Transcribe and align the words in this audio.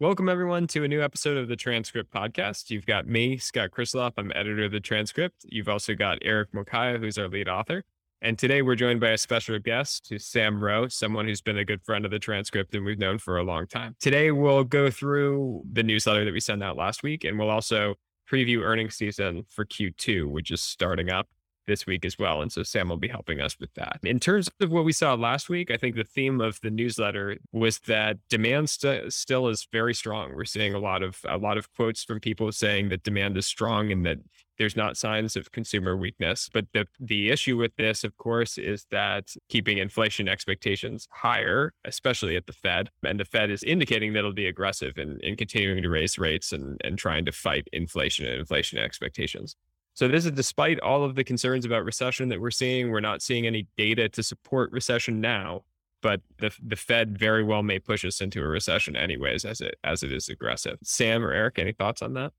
Welcome, 0.00 0.30
everyone, 0.30 0.66
to 0.68 0.82
a 0.82 0.88
new 0.88 1.02
episode 1.02 1.36
of 1.36 1.48
the 1.48 1.56
Transcript 1.56 2.10
Podcast. 2.10 2.70
You've 2.70 2.86
got 2.86 3.06
me, 3.06 3.36
Scott 3.36 3.70
Krisiloff. 3.70 4.12
I'm 4.16 4.32
editor 4.34 4.64
of 4.64 4.72
the 4.72 4.80
Transcript. 4.80 5.44
You've 5.44 5.68
also 5.68 5.94
got 5.94 6.16
Erick 6.22 6.52
Mokaya, 6.52 6.98
who's 6.98 7.18
our 7.18 7.28
lead 7.28 7.50
author. 7.50 7.84
And 8.22 8.38
today 8.38 8.62
we're 8.62 8.76
joined 8.76 9.00
by 9.00 9.10
a 9.10 9.18
special 9.18 9.58
guest, 9.58 10.06
who's 10.08 10.24
Sam 10.24 10.64
Ro, 10.64 10.88
someone 10.88 11.26
who's 11.26 11.42
been 11.42 11.58
a 11.58 11.66
good 11.66 11.82
friend 11.82 12.06
of 12.06 12.10
the 12.10 12.18
Transcript 12.18 12.74
and 12.74 12.82
we've 12.82 12.98
known 12.98 13.18
for 13.18 13.36
a 13.36 13.42
long 13.42 13.66
time. 13.66 13.94
Today 14.00 14.30
we'll 14.30 14.64
go 14.64 14.90
through 14.90 15.64
the 15.70 15.82
newsletter 15.82 16.24
that 16.24 16.32
we 16.32 16.40
sent 16.40 16.62
out 16.62 16.78
last 16.78 17.02
week, 17.02 17.24
and 17.24 17.38
we'll 17.38 17.50
also 17.50 17.96
preview 18.26 18.62
earnings 18.62 18.94
season 18.94 19.44
for 19.50 19.66
Q2, 19.66 20.30
which 20.30 20.50
is 20.50 20.62
starting 20.62 21.10
up 21.10 21.28
this 21.70 21.86
week 21.86 22.04
as 22.04 22.18
well. 22.18 22.42
And 22.42 22.50
so 22.50 22.64
Sam 22.64 22.88
will 22.88 22.96
be 22.96 23.08
helping 23.08 23.40
us 23.40 23.56
with 23.60 23.72
that. 23.74 24.00
In 24.02 24.18
terms 24.18 24.50
of 24.60 24.70
what 24.70 24.84
we 24.84 24.92
saw 24.92 25.14
last 25.14 25.48
week, 25.48 25.70
I 25.70 25.76
think 25.76 25.94
the 25.94 26.02
theme 26.04 26.40
of 26.40 26.60
the 26.62 26.70
newsletter 26.70 27.38
was 27.52 27.78
that 27.80 28.18
demand 28.28 28.68
st- 28.68 29.12
still 29.12 29.46
is 29.46 29.68
very 29.70 29.94
strong. 29.94 30.34
We're 30.34 30.44
seeing 30.44 30.74
a 30.74 30.80
lot 30.80 31.02
of 31.04 31.20
a 31.24 31.38
lot 31.38 31.58
of 31.58 31.72
quotes 31.72 32.02
from 32.02 32.18
people 32.18 32.50
saying 32.50 32.88
that 32.88 33.04
demand 33.04 33.36
is 33.36 33.46
strong 33.46 33.92
and 33.92 34.04
that 34.04 34.18
there's 34.58 34.76
not 34.76 34.98
signs 34.98 35.36
of 35.36 35.52
consumer 35.52 35.96
weakness. 35.96 36.50
But 36.52 36.66
the 36.74 36.86
the 36.98 37.30
issue 37.30 37.56
with 37.56 37.74
this, 37.76 38.04
of 38.04 38.16
course, 38.16 38.58
is 38.58 38.84
that 38.90 39.34
keeping 39.48 39.78
inflation 39.78 40.28
expectations 40.28 41.08
higher, 41.10 41.72
especially 41.84 42.36
at 42.36 42.46
the 42.46 42.52
Fed, 42.52 42.90
and 43.02 43.18
the 43.20 43.24
Fed 43.24 43.50
is 43.50 43.62
indicating 43.62 44.12
that 44.12 44.18
it'll 44.18 44.32
be 44.34 44.46
aggressive 44.46 44.98
in, 44.98 45.18
in 45.22 45.36
continuing 45.36 45.82
to 45.82 45.88
raise 45.88 46.18
rates 46.18 46.52
and, 46.52 46.78
and 46.84 46.98
trying 46.98 47.24
to 47.24 47.32
fight 47.32 47.68
inflation 47.72 48.26
and 48.26 48.40
inflation 48.40 48.78
expectations. 48.78 49.56
So 49.94 50.08
this 50.08 50.24
is 50.24 50.32
despite 50.32 50.80
all 50.80 51.04
of 51.04 51.14
the 51.14 51.24
concerns 51.24 51.64
about 51.64 51.84
recession 51.84 52.28
that 52.28 52.40
we're 52.40 52.50
seeing. 52.50 52.90
We're 52.90 53.00
not 53.00 53.22
seeing 53.22 53.46
any 53.46 53.66
data 53.76 54.08
to 54.10 54.22
support 54.22 54.72
recession 54.72 55.20
now, 55.20 55.64
but 56.00 56.20
the 56.38 56.54
the 56.64 56.76
Fed 56.76 57.18
very 57.18 57.44
well 57.44 57.62
may 57.62 57.78
push 57.78 58.04
us 58.04 58.20
into 58.20 58.40
a 58.40 58.48
recession 58.48 58.96
anyways, 58.96 59.44
as 59.44 59.60
it 59.60 59.74
as 59.84 60.02
it 60.02 60.12
is 60.12 60.28
aggressive. 60.28 60.78
Sam 60.82 61.24
or 61.24 61.32
Erick, 61.32 61.58
any 61.58 61.72
thoughts 61.72 62.02
on 62.02 62.14
that? 62.14 62.32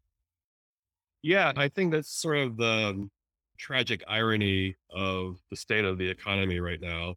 Yeah, 1.21 1.53
I 1.55 1.67
think 1.67 1.91
that's 1.91 2.09
sort 2.09 2.37
of 2.37 2.57
the 2.57 2.65
um, 2.65 3.11
tragic 3.59 4.03
irony 4.07 4.75
of 4.89 5.37
the 5.51 5.55
state 5.55 5.85
of 5.85 5.99
the 5.99 6.09
economy 6.09 6.59
right 6.59 6.81
now, 6.81 7.15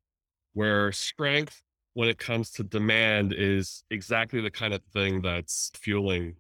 where 0.53 0.93
strength 0.93 1.63
when 1.95 2.09
it 2.09 2.19
comes 2.19 2.51
to 2.51 2.65
demand 2.65 3.33
is 3.33 3.85
exactly 3.91 4.41
the 4.41 4.51
kind 4.51 4.75
of 4.75 4.83
thing 4.93 5.23
that's 5.23 5.71
fueling 5.75 6.35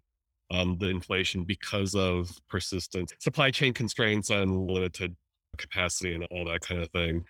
um, 0.50 0.76
the 0.78 0.88
inflation 0.88 1.44
because 1.44 1.94
of 1.94 2.30
persistent 2.48 3.12
supply 3.18 3.50
chain 3.50 3.72
constraints 3.72 4.30
and 4.30 4.70
limited 4.70 5.16
capacity 5.56 6.14
and 6.14 6.26
all 6.30 6.44
that 6.44 6.60
kind 6.60 6.82
of 6.82 6.90
thing. 6.90 7.24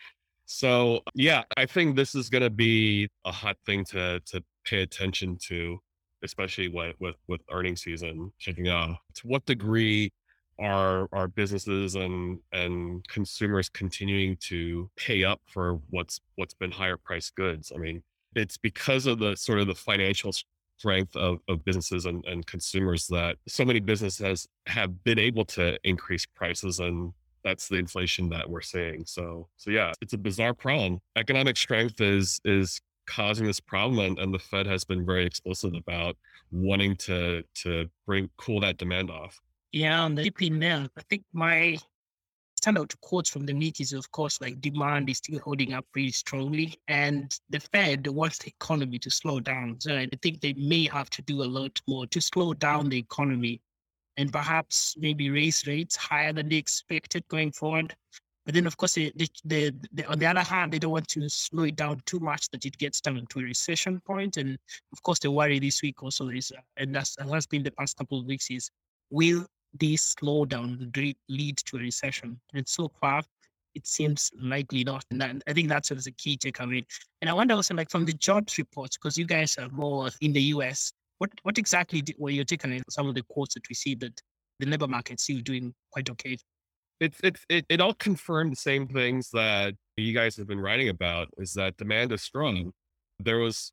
So 0.47 1.01
yeah, 1.15 1.43
I 1.57 1.67
think 1.67 1.97
this 1.97 2.15
is 2.15 2.29
going 2.29 2.43
to 2.43 2.51
be 2.51 3.09
a 3.25 3.33
hot 3.33 3.57
thing 3.65 3.85
to 3.87 4.21
to 4.21 4.43
pay 4.65 4.83
attention 4.83 5.39
to, 5.49 5.79
especially 6.23 6.69
with 6.69 6.97
with, 7.01 7.17
with 7.29 7.41
earning 7.51 7.77
season 7.77 8.33
kicking 8.41 8.69
off. 8.69 8.99
To 9.15 9.27
what 9.27 9.47
degree 9.47 10.13
are 10.59 11.09
our 11.13 11.29
businesses 11.29 11.95
and 11.95 12.39
and 12.53 13.07
consumers 13.09 13.69
continuing 13.69 14.37
to 14.37 14.91
pay 14.97 15.25
up 15.25 15.41
for 15.47 15.81
what's 15.91 16.21
what's 16.37 16.55
been 16.55 16.71
higher 16.71 16.97
priced 16.97 17.35
goods? 17.35 17.73
I 17.75 17.79
mean, 17.79 18.03
it's 18.35 18.59
because 18.59 19.07
of 19.07 19.19
the 19.19 19.37
sort 19.37 19.61
of 19.61 19.67
the 19.67 19.75
financial 19.75 20.33
strength 20.79 21.17
of, 21.17 21.39
of 21.49 21.65
businesses 21.65 22.07
and, 22.07 22.25
and 22.27 22.47
consumers 22.47 23.07
that 23.09 23.37
so 23.49 23.65
many 23.65 23.81
businesses 23.81 24.47
have 24.67 25.03
been 25.05 25.19
able 25.19 25.45
to 25.45 25.79
increase 25.85 26.27
prices 26.27 26.81
and 26.81 27.13
that's 27.45 27.69
the 27.69 27.77
inflation 27.77 28.31
that 28.31 28.49
we're 28.49 28.63
seeing. 28.63 29.05
So 29.07 29.49
so 29.57 29.71
yeah, 29.71 29.93
it's 30.01 30.15
a 30.15 30.19
bizarre 30.19 30.55
problem. 30.55 31.01
Economic 31.17 31.57
strength 31.57 32.01
is 32.01 32.41
is 32.45 32.81
causing 33.07 33.47
this 33.47 33.61
problem 33.61 33.99
and, 33.99 34.19
and 34.19 34.33
the 34.33 34.39
Fed 34.39 34.67
has 34.67 34.83
been 34.83 35.05
very 35.05 35.27
explicit 35.27 35.77
about 35.77 36.17
wanting 36.51 36.97
to 36.97 37.43
to 37.63 37.87
bring 38.07 38.31
cool 38.37 38.61
that 38.61 38.79
demand 38.79 39.11
off. 39.11 39.41
Yeah, 39.73 40.03
on 40.03 40.15
the 40.15 40.31
DP 40.31 40.53
now, 40.53 40.87
I 40.97 41.03
think 41.11 41.25
my 41.33 41.77
standout 42.65 42.95
quotes 43.01 43.29
from 43.29 43.47
the 43.47 43.53
meet 43.53 43.81
is, 43.81 43.93
of 43.93 44.11
course, 44.13 44.41
like 44.41 44.61
demand 44.61 45.11
is 45.11 45.19
still 45.19 45.39
holding 45.41 45.73
up 45.73 45.85
pretty 45.93 46.11
strongly, 46.11 46.75
and 46.89 47.39
the 47.51 47.61
Fed 47.61 48.07
wants 48.07 48.39
the 48.39 48.49
economy 48.49 48.99
to 49.01 49.11
slow 49.11 49.41
down. 49.41 49.77
So 49.81 49.97
I 49.97 50.09
think 50.23 50.41
they 50.41 50.55
may 50.55 50.87
have 50.87 51.11
to 51.11 51.23
do 51.23 51.43
a 51.43 51.45
lot 51.45 51.81
more 51.87 52.07
to 52.07 52.21
slow 52.21 52.55
down 52.55 52.89
the 52.89 52.99
economy, 52.99 53.61
and 54.17 54.33
perhaps 54.33 54.95
maybe 54.99 55.31
raise 55.31 55.67
rates 55.67 55.97
higher 55.97 56.33
than 56.33 56.49
they 56.49 56.57
expected 56.57 57.27
going 57.29 57.53
forward. 57.53 57.95
But 58.45 58.55
then, 58.55 58.67
of 58.67 58.77
course, 58.77 58.93
the, 58.93 59.11
the, 59.45 59.73
the, 59.95 60.05
on 60.07 60.19
the 60.19 60.27
other 60.27 60.43
hand, 60.43 60.73
they 60.73 60.79
don't 60.79 60.93
want 60.93 61.09
to 61.09 61.29
slow 61.31 61.65
it 61.65 61.77
down 61.77 62.03
too 62.05 62.21
much 62.21 62.51
that 62.51 62.67
it 62.67 62.77
gets 62.77 63.01
down 63.01 63.25
to 63.31 63.39
a 63.41 63.43
recession 63.43 64.01
point. 64.07 64.37
And 64.37 64.59
of 64.93 65.03
course, 65.03 65.19
the 65.19 65.31
worry 65.31 65.59
this 65.59 65.81
week 65.81 66.03
also 66.03 66.29
is, 66.29 66.53
and 66.77 66.95
that's, 66.95 67.17
has 67.19 67.47
been 67.47 67.63
the 67.63 67.71
past 67.71 67.97
couple 67.97 68.21
of 68.21 68.27
weeks, 68.27 68.51
is 68.51 68.71
will 69.11 69.47
this 69.79 70.15
slowdown 70.15 71.17
lead 71.29 71.57
to 71.59 71.77
a 71.77 71.81
recession? 71.81 72.41
And 72.55 72.67
so 72.69 72.91
far, 73.01 73.23
it 73.75 73.87
seems 73.87 74.31
likely 74.41 74.85
not. 74.85 75.05
And 75.11 75.43
I 75.47 75.53
think 75.53 75.69
that's 75.69 75.89
sort 75.89 75.99
of 75.99 76.05
the 76.05 76.13
key 76.13 76.37
takeaway. 76.37 76.85
And 77.21 77.29
I 77.29 77.33
wonder 77.33 77.55
also, 77.55 77.75
like 77.75 77.91
from 77.91 78.05
the 78.05 78.13
jobs 78.13 78.59
reports, 78.59 78.97
because 78.97 79.19
you 79.19 79.27
guys 79.27 79.57
are 79.59 79.69
more 79.71 80.11
in 80.21 80.33
the 80.33 80.43
US, 80.43 80.93
what 81.19 81.31
what 81.43 81.59
exactly 81.59 82.03
did, 82.03 82.17
were 82.19 82.31
you 82.31 82.45
taking 82.45 82.73
in 82.73 82.83
some 82.89 83.09
of 83.09 83.15
the 83.15 83.23
quotes 83.29 83.55
that 83.55 83.69
we 83.69 83.75
see 83.75 83.95
that 83.97 84.21
the 84.61 84.67
labor 84.67 84.87
market 84.87 85.21
still 85.21 85.41
doing 85.41 85.75
quite 85.91 86.09
okay? 86.11 86.37
It's 87.01 87.19
it's 87.23 87.45
it, 87.49 87.67
it 87.69 87.81
all 87.81 87.95
confirmed 87.95 88.53
the 88.53 88.57
same 88.57 88.87
things 88.87 89.31
that 89.33 89.75
you 89.97 90.13
guys 90.13 90.37
have 90.37 90.47
been 90.47 90.61
writing 90.61 90.89
about. 90.89 91.29
Is 91.39 91.55
that 91.55 91.77
demand 91.77 92.13
is 92.13 92.23
strong. 92.23 92.73
There 93.21 93.39
was 93.39 93.73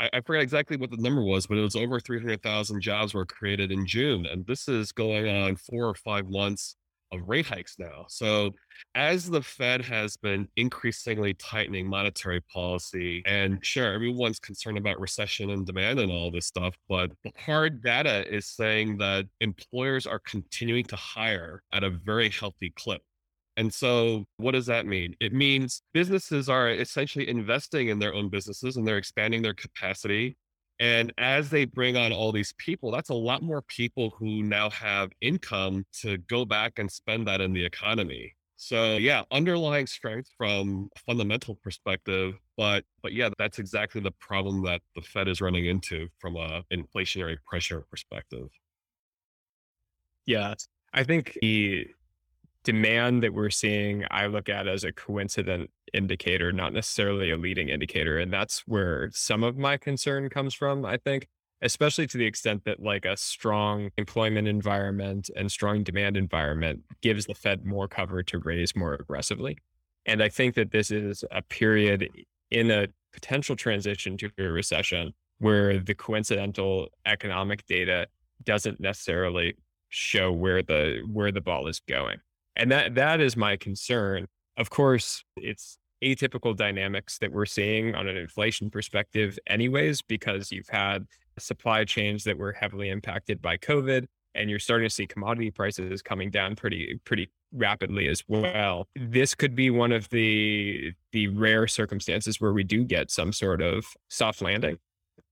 I, 0.00 0.10
I 0.14 0.20
forget 0.20 0.42
exactly 0.42 0.76
what 0.76 0.90
the 0.90 0.96
number 0.96 1.22
was, 1.22 1.46
but 1.46 1.58
it 1.58 1.62
was 1.62 1.76
over 1.76 2.00
300,000 2.00 2.80
jobs 2.80 3.14
were 3.14 3.26
created 3.26 3.72
in 3.72 3.86
June. 3.86 4.26
And 4.26 4.46
this 4.46 4.68
is 4.68 4.92
going 4.92 5.28
on 5.28 5.56
four 5.56 5.86
or 5.88 5.94
five 5.94 6.28
months 6.28 6.76
of 7.12 7.28
rate 7.28 7.46
hikes 7.46 7.76
now. 7.78 8.06
So, 8.08 8.50
as 8.94 9.30
the 9.30 9.42
Fed 9.42 9.82
has 9.82 10.16
been 10.16 10.48
increasingly 10.56 11.34
tightening 11.34 11.86
monetary 11.86 12.40
policy, 12.40 13.22
and 13.24 13.64
sure, 13.64 13.92
everyone's 13.92 14.40
concerned 14.40 14.78
about 14.78 15.00
recession 15.00 15.50
and 15.50 15.64
demand 15.64 16.00
and 16.00 16.10
all 16.10 16.30
this 16.30 16.46
stuff, 16.46 16.74
but 16.88 17.12
the 17.22 17.32
hard 17.38 17.82
data 17.82 18.24
is 18.32 18.46
saying 18.46 18.98
that 18.98 19.26
employers 19.40 20.06
are 20.06 20.18
continuing 20.18 20.84
to 20.84 20.96
hire 20.96 21.62
at 21.72 21.84
a 21.84 21.90
very 21.90 22.30
healthy 22.30 22.72
clip. 22.76 23.02
And 23.56 23.72
so, 23.72 24.24
what 24.36 24.52
does 24.52 24.66
that 24.66 24.86
mean? 24.86 25.14
It 25.20 25.32
means 25.32 25.82
businesses 25.92 26.48
are 26.48 26.70
essentially 26.70 27.28
investing 27.28 27.88
in 27.88 27.98
their 27.98 28.14
own 28.14 28.28
businesses 28.28 28.76
and 28.76 28.86
they're 28.86 28.98
expanding 28.98 29.42
their 29.42 29.54
capacity. 29.54 30.36
And 30.80 31.12
as 31.18 31.50
they 31.50 31.64
bring 31.66 31.96
on 31.96 32.12
all 32.12 32.32
these 32.32 32.52
people, 32.58 32.90
that's 32.90 33.10
a 33.10 33.14
lot 33.14 33.42
more 33.42 33.62
people 33.62 34.10
who 34.18 34.42
now 34.42 34.70
have 34.70 35.12
income 35.20 35.86
to 36.00 36.18
go 36.18 36.44
back 36.44 36.78
and 36.78 36.90
spend 36.90 37.28
that 37.28 37.40
in 37.40 37.52
the 37.52 37.64
economy. 37.64 38.34
So 38.56 38.96
yeah, 38.96 39.22
underlying 39.30 39.86
strength 39.86 40.30
from 40.38 40.88
a 40.96 40.98
fundamental 41.00 41.56
perspective, 41.56 42.34
but 42.56 42.84
but 43.02 43.12
yeah, 43.12 43.28
that's 43.38 43.58
exactly 43.58 44.00
the 44.00 44.12
problem 44.12 44.64
that 44.64 44.80
the 44.94 45.02
Fed 45.02 45.28
is 45.28 45.40
running 45.40 45.66
into 45.66 46.08
from 46.18 46.36
a 46.36 46.62
inflationary 46.72 47.36
pressure 47.44 47.84
perspective. 47.90 48.48
Yeah, 50.26 50.54
I 50.92 51.04
think 51.04 51.36
the 51.42 51.88
demand 52.64 53.22
that 53.22 53.34
we're 53.34 53.50
seeing, 53.50 54.04
I 54.10 54.26
look 54.26 54.48
at 54.48 54.66
as 54.66 54.84
a 54.84 54.92
coincident 54.92 55.70
indicator, 55.92 56.52
not 56.52 56.72
necessarily 56.72 57.30
a 57.30 57.36
leading 57.36 57.68
indicator. 57.68 58.18
And 58.18 58.32
that's 58.32 58.60
where 58.66 59.10
some 59.12 59.44
of 59.44 59.56
my 59.56 59.76
concern 59.76 60.28
comes 60.28 60.54
from, 60.54 60.84
I 60.84 60.96
think, 60.96 61.28
especially 61.62 62.06
to 62.08 62.18
the 62.18 62.26
extent 62.26 62.64
that 62.64 62.82
like 62.82 63.04
a 63.04 63.16
strong 63.16 63.90
employment 63.96 64.48
environment 64.48 65.30
and 65.36 65.50
strong 65.50 65.82
demand 65.82 66.16
environment 66.16 66.80
gives 67.02 67.26
the 67.26 67.34
Fed 67.34 67.64
more 67.64 67.86
cover 67.86 68.22
to 68.24 68.38
raise 68.38 68.74
more 68.74 68.94
aggressively. 68.94 69.58
And 70.06 70.22
I 70.22 70.28
think 70.28 70.54
that 70.56 70.72
this 70.72 70.90
is 70.90 71.24
a 71.30 71.42
period 71.42 72.08
in 72.50 72.70
a 72.70 72.88
potential 73.12 73.56
transition 73.56 74.16
to 74.18 74.30
a 74.38 74.42
recession 74.42 75.12
where 75.38 75.78
the 75.78 75.94
coincidental 75.94 76.88
economic 77.06 77.64
data 77.66 78.06
doesn't 78.44 78.80
necessarily 78.80 79.54
show 79.88 80.32
where 80.32 80.62
the 80.62 81.02
where 81.12 81.30
the 81.30 81.40
ball 81.40 81.68
is 81.68 81.80
going. 81.88 82.18
And 82.56 82.70
that 82.70 82.94
that 82.94 83.20
is 83.20 83.36
my 83.36 83.56
concern. 83.56 84.26
Of 84.56 84.70
course, 84.70 85.24
it's 85.36 85.78
atypical 86.02 86.54
dynamics 86.54 87.18
that 87.18 87.32
we're 87.32 87.46
seeing 87.46 87.94
on 87.94 88.06
an 88.06 88.16
inflation 88.16 88.70
perspective 88.70 89.38
anyways 89.46 90.02
because 90.02 90.52
you've 90.52 90.68
had 90.68 91.06
supply 91.38 91.84
chains 91.84 92.24
that 92.24 92.38
were 92.38 92.52
heavily 92.52 92.90
impacted 92.90 93.40
by 93.42 93.56
COVID 93.56 94.06
and 94.34 94.50
you're 94.50 94.58
starting 94.58 94.88
to 94.88 94.94
see 94.94 95.06
commodity 95.06 95.50
prices 95.50 96.02
coming 96.02 96.30
down 96.30 96.56
pretty 96.56 97.00
pretty 97.04 97.30
rapidly 97.52 98.08
as 98.08 98.22
well. 98.26 98.88
This 98.96 99.34
could 99.34 99.54
be 99.54 99.70
one 99.70 99.92
of 99.92 100.08
the 100.10 100.92
the 101.12 101.28
rare 101.28 101.66
circumstances 101.66 102.40
where 102.40 102.52
we 102.52 102.64
do 102.64 102.84
get 102.84 103.10
some 103.10 103.32
sort 103.32 103.62
of 103.62 103.86
soft 104.10 104.42
landing, 104.42 104.78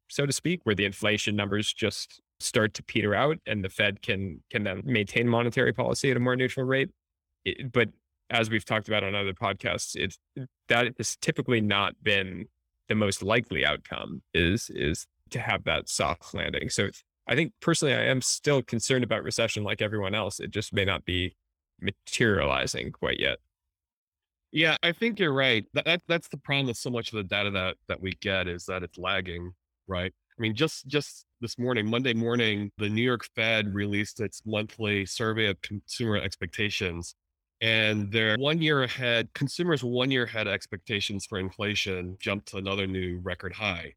so 0.09 0.25
to 0.27 0.33
speak, 0.33 0.61
where 0.65 0.75
the 0.75 0.85
inflation 0.85 1.37
numbers 1.37 1.73
just 1.73 2.21
start 2.41 2.75
to 2.75 2.83
peter 2.83 3.15
out 3.15 3.39
and 3.47 3.65
the 3.65 3.69
Fed 3.69 4.03
can 4.03 4.43
can 4.51 4.65
then 4.65 4.83
maintain 4.85 5.29
monetary 5.29 5.73
policy 5.73 6.11
at 6.11 6.17
a 6.17 6.21
more 6.21 6.35
neutral 6.35 6.67
rate 6.67 6.91
it, 7.45 7.73
but 7.73 7.89
as 8.31 8.49
we've 8.51 8.65
talked 8.65 8.89
about 8.89 9.05
on 9.05 9.15
other 9.15 9.35
podcasts, 9.35 9.95
it's 9.95 10.19
that 10.69 10.95
has 10.97 11.17
typically 11.21 11.61
not 11.61 11.95
been 12.03 12.47
the 12.89 12.95
most 12.95 13.23
likely 13.23 13.65
outcome 13.65 14.23
is 14.35 14.71
is 14.75 15.07
to 15.31 15.39
have 15.39 15.65
that 15.65 15.89
soft 15.89 16.35
landing. 16.35 16.69
So 16.71 16.89
I 17.27 17.35
think 17.35 17.53
personally, 17.61 17.95
I 17.95 18.05
am 18.05 18.21
still 18.21 18.63
concerned 18.63 19.05
about 19.05 19.23
recession 19.23 19.65
like 19.65 19.81
everyone 19.81 20.15
else. 20.15 20.41
It 20.41 20.51
just 20.51 20.73
may 20.73 20.85
not 20.85 21.05
be 21.05 21.37
materializing 21.81 22.93
quite 22.93 23.21
yet. 23.21 23.39
Yeah, 24.51 24.77
I 24.83 24.93
think 24.93 25.19
you're 25.19 25.33
right. 25.33 25.65
That, 25.73 25.87
that 25.87 26.03
that's 26.09 26.29
the 26.29 26.37
problem 26.37 26.67
with 26.67 26.77
so 26.77 26.91
much 26.91 27.13
of 27.13 27.17
the 27.17 27.25
data 27.25 27.51
that 27.51 27.77
that 27.89 28.01
we 28.01 28.13
get 28.21 28.49
is 28.49 28.67
that 28.67 28.83
it's 28.83 28.99
lagging, 28.99 29.53
right? 29.87 30.13
I 30.39 30.43
mean, 30.43 30.55
just 30.55 30.87
just 30.87 31.25
this 31.41 31.59
morning, 31.59 31.89
Monday 31.89 32.15
morning, 32.15 32.71
the 32.79 32.89
New 32.89 33.03
York 33.03 33.27
Fed 33.35 33.75
released 33.75 34.21
its 34.21 34.43
monthly 34.45 35.07
survey 35.07 35.47
of 35.47 35.61
consumer 35.63 36.17
expectations. 36.17 37.15
And 37.63 38.11
their 38.11 38.37
one 38.39 38.61
year 38.61 38.83
ahead, 38.83 39.29
consumers' 39.35 39.85
one 39.85 40.11
year 40.11 40.25
ahead 40.25 40.49
expectations 40.49 41.25
for 41.25 41.39
inflation 41.39 42.17
jumped 42.19 42.49
to 42.49 42.57
another 42.57 42.89
new 42.89 43.21
record 43.23 43.53
high. 43.53 43.95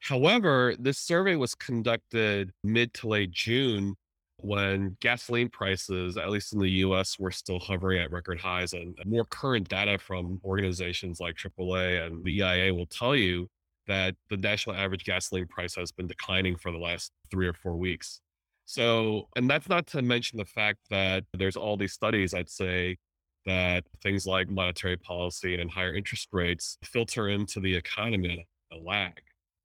However, 0.00 0.76
this 0.78 0.98
survey 0.98 1.34
was 1.36 1.54
conducted 1.54 2.52
mid 2.62 2.92
to 2.94 3.08
late 3.08 3.30
June 3.30 3.96
when 4.36 4.98
gasoline 5.00 5.48
prices, 5.48 6.18
at 6.18 6.28
least 6.28 6.52
in 6.52 6.58
the 6.58 6.68
US, 6.68 7.18
were 7.18 7.30
still 7.30 7.58
hovering 7.58 8.02
at 8.02 8.12
record 8.12 8.38
highs. 8.38 8.74
And 8.74 8.94
more 9.06 9.24
current 9.24 9.66
data 9.66 9.96
from 9.98 10.38
organizations 10.44 11.20
like 11.20 11.36
AAA 11.36 12.06
and 12.06 12.22
the 12.22 12.40
EIA 12.40 12.74
will 12.74 12.86
tell 12.86 13.16
you 13.16 13.48
that 13.86 14.14
the 14.28 14.36
national 14.36 14.76
average 14.76 15.04
gasoline 15.04 15.46
price 15.46 15.74
has 15.74 15.90
been 15.90 16.06
declining 16.06 16.56
for 16.56 16.70
the 16.70 16.78
last 16.78 17.12
three 17.30 17.46
or 17.46 17.54
four 17.54 17.76
weeks. 17.76 18.20
So, 18.64 19.28
and 19.36 19.48
that's 19.48 19.68
not 19.68 19.86
to 19.88 20.02
mention 20.02 20.38
the 20.38 20.44
fact 20.44 20.78
that 20.90 21.24
there's 21.34 21.56
all 21.56 21.76
these 21.76 21.92
studies, 21.92 22.32
I'd 22.34 22.48
say, 22.48 22.96
that 23.46 23.84
things 24.02 24.26
like 24.26 24.48
monetary 24.48 24.96
policy 24.96 25.60
and 25.60 25.70
higher 25.70 25.94
interest 25.94 26.28
rates 26.32 26.78
filter 26.82 27.28
into 27.28 27.60
the 27.60 27.74
economy 27.74 28.46
a 28.72 28.76
lag. 28.76 29.20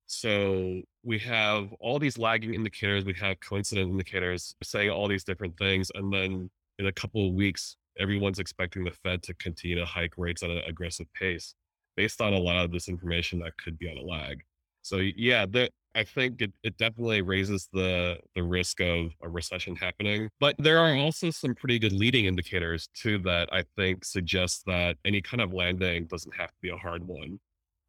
So 0.06 0.82
we 1.04 1.20
have 1.20 1.72
all 1.80 2.00
these 2.00 2.18
lagging 2.18 2.54
indicators, 2.54 3.06
we 3.06 3.14
have 3.16 3.40
coincident 3.40 3.92
indicators 3.92 4.56
saying 4.64 4.90
all 4.90 5.08
these 5.08 5.24
different 5.24 5.58
things. 5.58 5.92
And 5.94 6.12
then 6.12 6.50
in 6.80 6.88
a 6.88 6.92
couple 6.92 7.28
of 7.28 7.34
weeks, 7.34 7.78
everyone's 8.00 8.40
expecting 8.40 8.84
the 8.84 8.92
Fed 8.92 9.22
to 9.24 9.34
continue 9.36 9.78
to 9.78 9.86
hike 9.86 10.14
rates 10.18 10.42
at 10.42 10.50
an 10.50 10.62
aggressive 10.68 11.08
pace 11.14 11.54
based 11.96 12.22
on 12.22 12.34
a 12.34 12.40
lot 12.40 12.64
of 12.64 12.72
this 12.72 12.88
information 12.88 13.40
that 13.40 13.58
could 13.58 13.78
be 13.78 13.90
on 13.90 13.98
a 13.98 14.02
lag. 14.02 14.42
So 14.82 14.98
yeah, 14.98 15.46
the, 15.46 15.70
I 15.96 16.04
think 16.04 16.42
it, 16.42 16.52
it 16.64 16.78
definitely 16.78 17.22
raises 17.22 17.68
the 17.74 18.18
the 18.36 18.44
risk 18.44 18.80
of 18.80 19.12
a 19.22 19.30
recession 19.30 19.76
happening. 19.76 20.30
But 20.40 20.56
there 20.60 20.80
are 20.80 20.96
also 20.96 21.32
some 21.32 21.56
pretty 21.56 21.80
good 21.80 21.94
leading 21.94 22.26
indicators 22.26 22.90
too 22.94 23.18
that 23.20 23.50
I 23.52 23.64
think 23.76 24.06
suggest 24.06 24.64
that 24.68 24.98
any 25.04 25.22
kind 25.22 25.42
of 25.42 25.54
landing 25.54 26.06
doesn't 26.06 26.36
have 26.36 26.50
to 26.50 26.58
be 26.62 26.70
a 26.70 26.78
hard 26.78 27.08
one, 27.08 27.40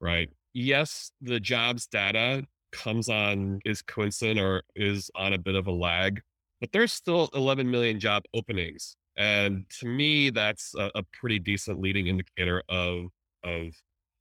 right? 0.00 0.31
yes, 0.55 1.12
the 1.20 1.41
jobs 1.41 1.87
data 1.87 2.44
comes 2.73 3.08
on 3.08 3.61
is 3.64 3.82
coincident 3.82 4.41
or 4.41 4.62
is 4.76 5.11
on 5.14 5.32
a 5.32 5.38
bit 5.38 5.55
of 5.55 5.67
a 5.67 5.73
lag, 5.73 6.20
but 6.61 6.73
there's 6.73 6.93
still 6.93 7.31
11 7.35 7.70
million 7.70 7.99
job 7.99 8.23
openings. 8.35 8.97
And 9.17 9.64
to 9.81 9.87
me, 9.87 10.31
that's 10.31 10.75
a, 10.76 10.91
a 10.94 11.02
pretty 11.12 11.38
decent 11.38 11.81
leading 11.81 12.06
indicator 12.06 12.62
of, 12.69 13.06
of 13.44 13.73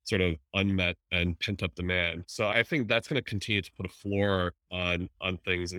sort 0.09 0.21
of 0.21 0.35
unmet 0.55 0.95
and 1.11 1.39
pent 1.39 1.61
up 1.61 1.75
demand. 1.75 2.23
So 2.27 2.47
I 2.47 2.63
think 2.63 2.87
that's 2.87 3.07
going 3.07 3.21
to 3.21 3.29
continue 3.29 3.61
to 3.61 3.71
put 3.77 3.85
a 3.85 3.89
floor 3.89 4.53
on, 4.71 5.07
on 5.21 5.37
things 5.45 5.73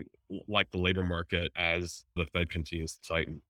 like 0.48 0.70
the 0.70 0.78
labor 0.78 1.02
market 1.02 1.50
as 1.56 2.04
the 2.14 2.26
Fed 2.32 2.48
continues 2.48 2.94
to 2.94 3.08
tighten. 3.08 3.42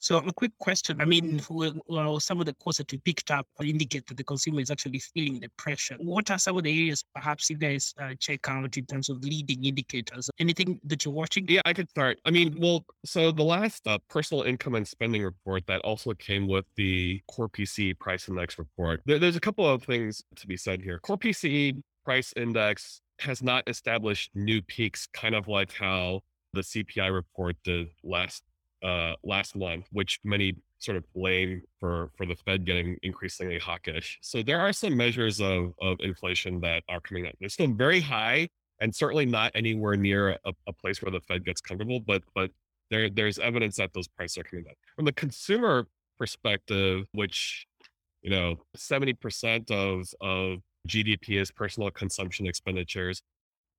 So 0.00 0.16
a 0.16 0.32
quick 0.32 0.52
question. 0.58 0.98
I 1.00 1.04
mean, 1.04 1.42
well, 1.50 2.18
some 2.20 2.40
of 2.40 2.46
the 2.46 2.54
quotes 2.54 2.78
that 2.78 2.90
you 2.90 2.98
picked 2.98 3.30
up 3.30 3.46
indicate 3.62 4.06
that 4.06 4.16
the 4.16 4.24
consumer 4.24 4.60
is 4.60 4.70
actually 4.70 4.98
feeling 4.98 5.40
the 5.40 5.48
pressure. 5.58 5.96
What 6.00 6.30
are 6.30 6.38
some 6.38 6.56
of 6.56 6.64
the 6.64 6.70
areas 6.70 7.04
perhaps 7.14 7.50
you 7.50 7.58
guys 7.58 7.94
uh, 8.00 8.14
check 8.18 8.48
out 8.48 8.76
in 8.78 8.86
terms 8.86 9.10
of 9.10 9.22
leading 9.22 9.62
indicators? 9.62 10.30
Anything 10.38 10.80
that 10.84 11.04
you're 11.04 11.12
watching? 11.12 11.44
Yeah, 11.48 11.60
I 11.66 11.74
could 11.74 11.90
start. 11.90 12.18
I 12.24 12.30
mean, 12.30 12.56
well, 12.58 12.86
so 13.04 13.30
the 13.30 13.42
last 13.42 13.86
uh, 13.86 13.98
personal 14.08 14.42
income 14.44 14.74
and 14.74 14.88
spending 14.88 15.22
report 15.22 15.66
that 15.66 15.82
also 15.82 16.14
came 16.14 16.48
with 16.48 16.64
the 16.76 17.20
core 17.30 17.50
PCE 17.50 17.98
price 17.98 18.26
index 18.26 18.58
report. 18.58 19.02
There, 19.04 19.18
there's 19.18 19.36
a 19.36 19.40
couple 19.40 19.68
of 19.68 19.82
things 19.82 20.22
to 20.36 20.46
be 20.46 20.56
said 20.56 20.80
here. 20.80 20.98
Core 21.00 21.18
PCE 21.18 21.82
price 22.06 22.32
index 22.36 23.02
has 23.18 23.42
not 23.42 23.68
established 23.68 24.30
new 24.34 24.62
peaks, 24.62 25.06
kind 25.12 25.34
of 25.34 25.46
like 25.46 25.74
how 25.74 26.20
the 26.52 26.62
CPI 26.62 27.12
report 27.12 27.56
did 27.64 27.88
last 28.02 28.42
uh, 28.82 29.14
last 29.22 29.56
month, 29.56 29.86
which 29.92 30.20
many 30.24 30.56
sort 30.78 30.96
of 30.96 31.04
blame 31.12 31.62
for 31.78 32.10
for 32.16 32.26
the 32.26 32.34
Fed 32.34 32.64
getting 32.64 32.96
increasingly 33.02 33.58
hawkish. 33.58 34.18
So 34.22 34.42
there 34.42 34.60
are 34.60 34.72
some 34.72 34.96
measures 34.96 35.40
of 35.40 35.74
of 35.80 35.98
inflation 36.00 36.60
that 36.60 36.82
are 36.88 37.00
coming 37.00 37.26
up. 37.26 37.34
They're 37.40 37.48
still 37.48 37.72
very 37.72 38.00
high 38.00 38.48
and 38.80 38.94
certainly 38.94 39.26
not 39.26 39.52
anywhere 39.54 39.96
near 39.96 40.30
a, 40.44 40.52
a 40.66 40.72
place 40.72 41.02
where 41.02 41.12
the 41.12 41.20
Fed 41.20 41.44
gets 41.44 41.60
comfortable, 41.60 42.00
but 42.00 42.22
but 42.34 42.50
there 42.90 43.10
there's 43.10 43.38
evidence 43.38 43.76
that 43.76 43.92
those 43.92 44.08
prices 44.08 44.38
are 44.38 44.44
coming 44.44 44.64
down. 44.64 44.74
From 44.96 45.04
the 45.04 45.12
consumer 45.12 45.86
perspective, 46.18 47.06
which 47.12 47.66
you 48.22 48.30
know, 48.30 48.56
70% 48.76 49.70
of 49.70 50.06
of 50.20 50.58
GDP 50.88 51.40
is 51.40 51.50
personal 51.50 51.90
consumption 51.90 52.46
expenditures 52.46 53.22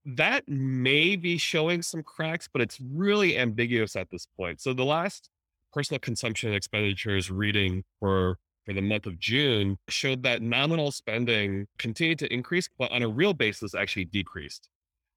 that 0.06 0.48
may 0.48 1.15
be 1.15 1.38
showing 1.38 1.81
some 1.81 2.03
cracks, 2.03 2.50
but 2.51 2.62
it's 2.62 2.80
really 2.80 3.38
ambiguous 3.38 3.95
at 3.95 4.09
this 4.09 4.27
point. 4.38 4.62
So 4.62 4.74
the 4.74 4.86
last 4.86 5.30
personal 5.74 6.00
consumption 6.00 6.53
expenditures 6.53 7.31
reading 7.31 7.83
for 8.00 8.38
for 8.65 8.74
the 8.74 8.81
month 8.81 9.07
of 9.07 9.19
June 9.19 9.77
showed 9.88 10.24
that 10.24 10.42
nominal 10.42 10.92
spending 10.92 11.68
continued 11.80 12.19
to 12.19 12.31
increase, 12.31 12.69
but 12.77 12.92
on 12.92 13.01
a 13.01 13.07
real 13.07 13.33
basis 13.33 13.74
actually 13.74 14.06
decreased. 14.06 14.69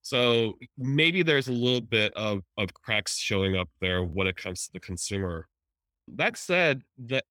So 0.02 0.58
maybe 0.76 1.22
there's 1.22 1.48
a 1.48 1.52
little 1.52 1.80
bit 1.80 2.12
of, 2.14 2.42
of 2.58 2.75
cracks 2.75 3.16
showing 3.16 3.56
up 3.56 3.69
there 3.80 4.02
when 4.04 4.26
it 4.26 4.37
comes 4.37 4.66
to 4.66 4.72
the 4.72 4.80
consumer. 4.80 5.48
That 6.08 6.37
said, 6.37 6.82
that 7.06 7.25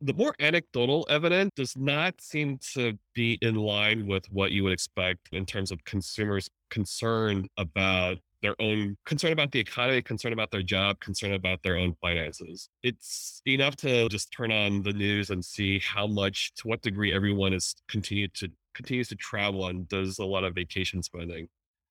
the 0.00 0.14
more 0.14 0.34
anecdotal 0.40 1.06
evidence 1.10 1.50
does 1.56 1.76
not 1.76 2.20
seem 2.20 2.58
to 2.74 2.98
be 3.14 3.38
in 3.42 3.54
line 3.54 4.06
with 4.06 4.24
what 4.30 4.52
you 4.52 4.64
would 4.64 4.72
expect 4.72 5.28
in 5.32 5.44
terms 5.44 5.70
of 5.70 5.84
consumers 5.84 6.48
concern 6.70 7.46
about 7.58 8.18
their 8.42 8.54
own 8.60 8.96
concern 9.04 9.32
about 9.32 9.52
the 9.52 9.58
economy, 9.58 10.00
concern 10.00 10.32
about 10.32 10.50
their 10.50 10.62
job, 10.62 10.98
concern 11.00 11.32
about 11.32 11.62
their 11.62 11.76
own 11.76 11.94
finances. 12.00 12.70
It's 12.82 13.42
enough 13.46 13.76
to 13.76 14.08
just 14.08 14.32
turn 14.32 14.50
on 14.50 14.82
the 14.82 14.92
news 14.92 15.28
and 15.30 15.44
see 15.44 15.78
how 15.80 16.06
much, 16.06 16.54
to 16.56 16.68
what 16.68 16.80
degree 16.80 17.12
everyone 17.12 17.52
is 17.52 17.74
continued 17.88 18.34
to 18.34 18.48
continues 18.74 19.08
to 19.08 19.16
travel 19.16 19.66
and 19.66 19.88
does 19.88 20.18
a 20.18 20.24
lot 20.24 20.44
of 20.44 20.54
vacation 20.54 21.02
spending. 21.02 21.48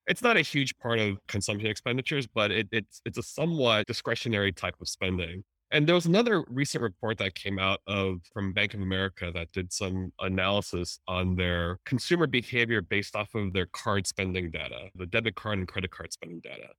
It's 0.08 0.24
not 0.24 0.38
a 0.38 0.42
huge 0.42 0.76
part 0.80 0.98
of 0.98 1.18
consumption 1.28 1.70
expenditures, 1.70 2.26
but 2.26 2.50
it, 2.52 2.68
it's 2.72 3.02
it's 3.06 3.18
a 3.20 3.24
somewhat 3.24 3.86
discretionary 3.86 4.52
type 4.52 4.76
of 4.82 4.88
spending. 4.88 5.44
And 5.72 5.88
there 5.88 5.96
was 5.96 6.08
another 6.08 6.44
recent 6.50 6.82
report 6.82 7.20
that 7.20 7.36
came 7.36 7.60
out 7.60 7.80
of 7.86 8.22
from 8.34 8.54
Bank 8.54 8.74
of 8.74 8.82
America 8.82 9.32
that 9.34 9.52
did 9.52 9.72
some 9.72 10.12
analysis 10.20 11.00
on 11.08 11.36
their 11.36 11.80
consumer 11.86 12.26
behavior 12.26 12.82
based 12.82 13.16
off 13.16 13.36
of 13.36 13.54
their 13.54 13.68
card 13.68 14.08
spending 14.08 14.50
data, 14.50 14.90
the 14.96 15.06
debit 15.06 15.36
card 15.36 15.60
and 15.60 15.68
credit 15.68 15.92
card 15.92 16.12
spending 16.12 16.40
data. 16.40 16.70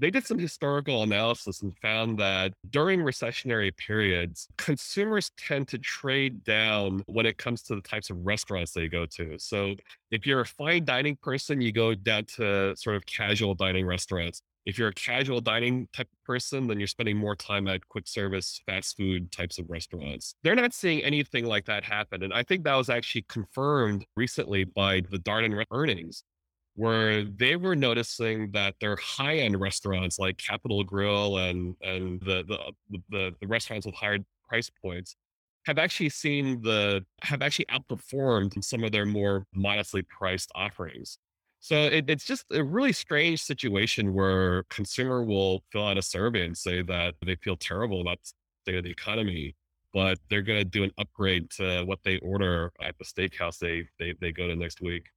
They 0.00 0.12
did 0.12 0.24
some 0.24 0.38
historical 0.38 1.02
analysis 1.02 1.62
and 1.62 1.76
found 1.82 2.20
that 2.20 2.52
during 2.70 3.00
recessionary 3.00 3.76
periods, 3.76 4.46
consumers 4.56 5.32
tend 5.36 5.66
to 5.68 5.78
trade 5.78 6.44
down 6.44 7.02
when 7.06 7.26
it 7.26 7.36
comes 7.36 7.62
to 7.64 7.74
the 7.74 7.80
types 7.80 8.08
of 8.08 8.24
restaurants 8.24 8.70
they 8.70 8.86
go 8.86 9.06
to. 9.16 9.36
So 9.40 9.74
if 10.12 10.24
you're 10.24 10.42
a 10.42 10.46
fine 10.46 10.84
dining 10.84 11.16
person, 11.16 11.60
you 11.60 11.72
go 11.72 11.96
down 11.96 12.26
to 12.36 12.76
sort 12.76 12.94
of 12.94 13.06
casual 13.06 13.56
dining 13.56 13.86
restaurants 13.86 14.42
if 14.68 14.78
you're 14.78 14.88
a 14.88 14.92
casual 14.92 15.40
dining 15.40 15.88
type 15.94 16.10
person, 16.26 16.66
then 16.66 16.78
you're 16.78 16.86
spending 16.86 17.16
more 17.16 17.34
time 17.34 17.66
at 17.68 17.88
quick 17.88 18.06
service, 18.06 18.60
fast 18.66 18.98
food 18.98 19.32
types 19.32 19.58
of 19.58 19.64
restaurants. 19.70 20.34
They're 20.42 20.54
not 20.54 20.74
seeing 20.74 21.02
anything 21.02 21.46
like 21.46 21.64
that 21.64 21.84
happen. 21.84 22.22
And 22.22 22.34
I 22.34 22.42
think 22.42 22.64
that 22.64 22.74
was 22.74 22.90
actually 22.90 23.24
confirmed 23.30 24.04
recently 24.14 24.64
by 24.64 25.00
the 25.10 25.20
Darden 25.20 25.64
earnings, 25.72 26.22
where 26.74 27.24
they 27.24 27.56
were 27.56 27.74
noticing 27.74 28.50
that 28.50 28.74
their 28.78 28.96
high 28.96 29.38
end 29.38 29.58
restaurants 29.58 30.18
like 30.18 30.36
Capital 30.36 30.84
Grille 30.84 31.38
and, 31.38 31.74
and 31.80 32.20
the, 32.20 32.40
uh, 32.40 32.70
the, 32.90 32.98
the, 33.08 33.34
the 33.40 33.46
restaurants 33.46 33.86
with 33.86 33.94
higher 33.94 34.18
price 34.46 34.70
points 34.82 35.16
have 35.64 35.78
actually 35.78 36.10
seen 36.10 36.60
the 36.60 37.04
have 37.22 37.40
actually 37.40 37.66
outperformed 37.66 38.62
some 38.62 38.84
of 38.84 38.92
their 38.92 39.06
more 39.06 39.46
modestly 39.54 40.02
priced 40.02 40.50
offerings. 40.54 41.18
So 41.60 41.76
it, 41.84 42.08
it's 42.08 42.24
just 42.24 42.44
a 42.52 42.62
really 42.62 42.92
strange 42.92 43.42
situation 43.42 44.14
where 44.14 44.62
consumer 44.64 45.24
will 45.24 45.64
fill 45.72 45.86
out 45.86 45.98
a 45.98 46.02
survey 46.02 46.46
and 46.46 46.56
say 46.56 46.82
that 46.82 47.14
they 47.24 47.36
feel 47.36 47.56
terrible 47.56 48.00
about 48.00 48.18
the 48.22 48.30
state 48.62 48.78
of 48.78 48.84
the 48.84 48.90
economy, 48.90 49.56
but 49.92 50.18
they're 50.30 50.42
going 50.42 50.60
to 50.60 50.64
do 50.64 50.84
an 50.84 50.92
upgrade 50.98 51.50
to 51.50 51.84
what 51.84 51.98
they 52.04 52.18
order 52.18 52.72
at 52.80 52.96
the 52.98 53.04
steakhouse 53.04 53.58
they, 53.58 53.88
they, 53.98 54.14
they 54.20 54.32
go 54.32 54.46
to 54.46 54.56
next 54.56 54.80
week. 54.80 55.08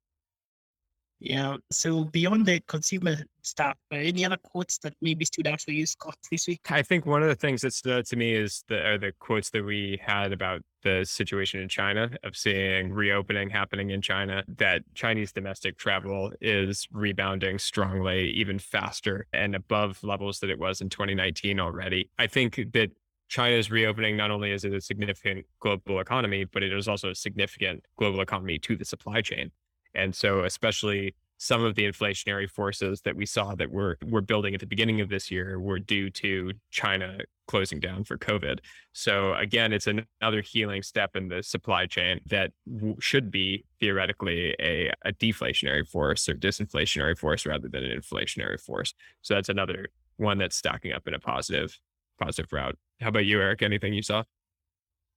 Yeah. 1.22 1.58
So 1.72 2.06
beyond 2.06 2.48
the 2.48 2.62
consumer 2.62 3.16
stuff, 3.44 3.78
any 3.92 4.26
other 4.26 4.38
quotes 4.38 4.80
that 4.80 4.96
maybe 5.02 5.24
stood 5.24 5.46
out 5.46 5.62
for 5.62 5.70
you, 5.72 5.86
Scott, 5.86 6.16
this 6.32 6.48
week? 6.48 6.62
I 6.70 6.82
think 6.82 7.06
one 7.06 7.22
of 7.22 7.30
the 7.30 7.36
things 7.36 7.62
that 7.62 7.74
stood 7.74 8.00
out 8.00 8.06
to 8.08 8.16
me 8.16 8.34
is 8.34 8.64
the 8.68 8.84
are 8.84 8.98
the 8.98 9.12
quotes 9.20 9.52
that 9.52 9.64
we 9.64 10.02
had 10.04 10.34
about 10.34 10.64
the 10.82 11.06
situation 11.06 11.62
in 11.62 11.70
China 11.70 12.10
of 12.24 12.36
seeing 12.36 12.92
reopening 12.92 13.52
happening 13.52 13.92
in 13.92 14.02
China, 14.02 14.44
that 14.58 14.82
Chinese 14.96 15.32
domestic 15.32 15.78
travel 15.78 16.32
is 16.42 16.88
rebounding 16.92 17.60
strongly, 17.60 18.32
even 18.32 18.58
faster 18.58 19.28
and 19.32 19.54
above 19.54 20.04
levels 20.04 20.40
that 20.40 20.50
it 20.50 20.58
was 20.58 20.82
in 20.82 20.90
2019 20.90 21.60
already. 21.60 22.10
I 22.18 22.26
think 22.26 22.56
that 22.74 22.90
China's 23.30 23.70
reopening 23.70 24.18
not 24.18 24.32
only 24.32 24.52
is 24.52 24.66
it 24.66 24.74
a 24.74 24.82
significant 24.82 25.46
global 25.60 26.00
economy, 26.00 26.46
but 26.46 26.64
it 26.64 26.74
is 26.74 26.88
also 26.88 27.12
a 27.12 27.16
significant 27.16 27.86
global 27.96 28.22
economy 28.22 28.58
to 28.60 28.76
the 28.76 28.84
supply 28.84 29.22
chain. 29.22 29.52
And 29.94 30.16
so, 30.16 30.44
especially 30.44 31.16
some 31.38 31.64
of 31.64 31.74
the 31.74 31.82
inflationary 31.82 32.48
forces 32.48 33.02
that 33.02 33.16
we 33.16 33.26
saw 33.26 33.56
that 33.56 33.72
were 33.72 33.98
were 34.08 34.22
building 34.22 34.54
at 34.54 34.60
the 34.60 34.68
beginning 34.68 35.02
of 35.02 35.10
this 35.10 35.32
year 35.32 35.60
were 35.60 35.80
due 35.80 36.08
to 36.12 36.52
China 36.70 37.18
closing 37.48 37.80
down 37.80 38.04
for 38.04 38.16
COVID. 38.16 38.60
So 38.94 39.34
again, 39.34 39.74
it's 39.74 39.88
another 39.88 40.42
healing 40.42 40.84
step 40.84 41.16
in 41.16 41.30
the 41.30 41.42
supply 41.42 41.88
chain 41.88 42.20
that 42.30 42.52
w- 42.72 42.96
should 43.00 43.32
be 43.32 43.66
theoretically 43.80 44.56
a, 44.62 44.92
a 45.04 45.14
deflationary 45.14 45.86
force 45.86 46.30
or 46.30 46.36
disinflationary 46.36 47.18
force 47.18 47.48
rather 47.48 47.68
than 47.68 47.84
an 47.84 48.00
inflationary 48.00 48.60
force. 48.60 48.94
So 49.24 49.34
that's 49.34 49.50
another 49.50 49.88
one 50.18 50.38
that's 50.38 50.56
stacking 50.56 50.94
up 50.94 51.08
in 51.08 51.16
a 51.16 51.20
positive 51.20 51.80
positive 52.20 52.54
route. 52.54 52.78
How 53.02 53.08
about 53.08 53.26
you, 53.26 53.42
Erick? 53.42 53.64
Anything 53.64 53.96
you 53.96 54.04
saw? 54.04 54.24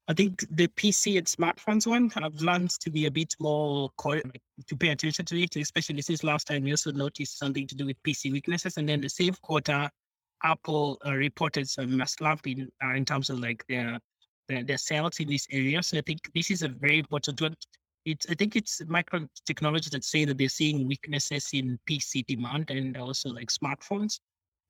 I 0.07 0.13
think 0.13 0.45
the 0.51 0.69
PC 0.69 1.17
and 1.17 1.27
smartphones 1.27 1.87
one 1.87 2.11
have 2.11 2.35
learned 2.43 2.71
to 2.81 2.91
be 2.91 3.07
a 3.07 3.11
bit 3.11 3.35
more 3.41 3.91
to 3.99 4.77
pay 4.79 4.91
attention 4.91 5.25
to 5.25 5.43
it, 5.43 5.57
especially 5.57 6.03
since 6.03 6.23
last 6.23 6.47
time 6.47 6.65
we 6.65 6.73
also 6.73 6.93
noticed 6.93 7.39
something 7.39 7.67
to 7.67 7.75
do 7.75 7.87
with 7.87 8.03
PC 8.03 8.31
weaknesses. 8.31 8.77
And 8.77 8.87
then 8.87 9.01
the 9.01 9.09
same 9.09 9.35
quarter, 9.41 9.89
Apple 10.43 10.99
uh, 11.07 11.15
reported 11.15 11.69
some 11.71 12.03
slump 12.07 12.47
in, 12.47 12.71
uh, 12.85 12.91
in 12.91 13.07
terms 13.07 13.31
of 13.31 13.39
like 13.39 13.65
their, 13.67 13.99
their, 14.47 14.63
their 14.63 14.77
sales 14.77 15.21
in 15.21 15.29
this 15.29 15.47
area. 15.51 15.83
So 15.83 15.97
I 15.97 16.03
think 16.03 16.31
this 16.35 16.51
is 16.51 16.63
a 16.63 16.69
very 16.69 16.99
important 16.99 17.41
one. 17.41 17.55
It's, 18.05 18.27
I 18.29 18.35
think 18.35 18.57
it's 18.57 18.83
Micron 18.83 19.29
Technology 19.47 19.89
that 19.93 20.05
say 20.05 20.27
that 20.27 20.37
they're 20.37 20.51
seeing 20.51 20.87
weaknesses 20.87 21.49
in 21.55 21.79
PC 21.89 22.27
demand 22.27 22.69
and 22.69 22.95
also 22.99 23.31
like 23.31 23.49
smartphones. 23.49 24.19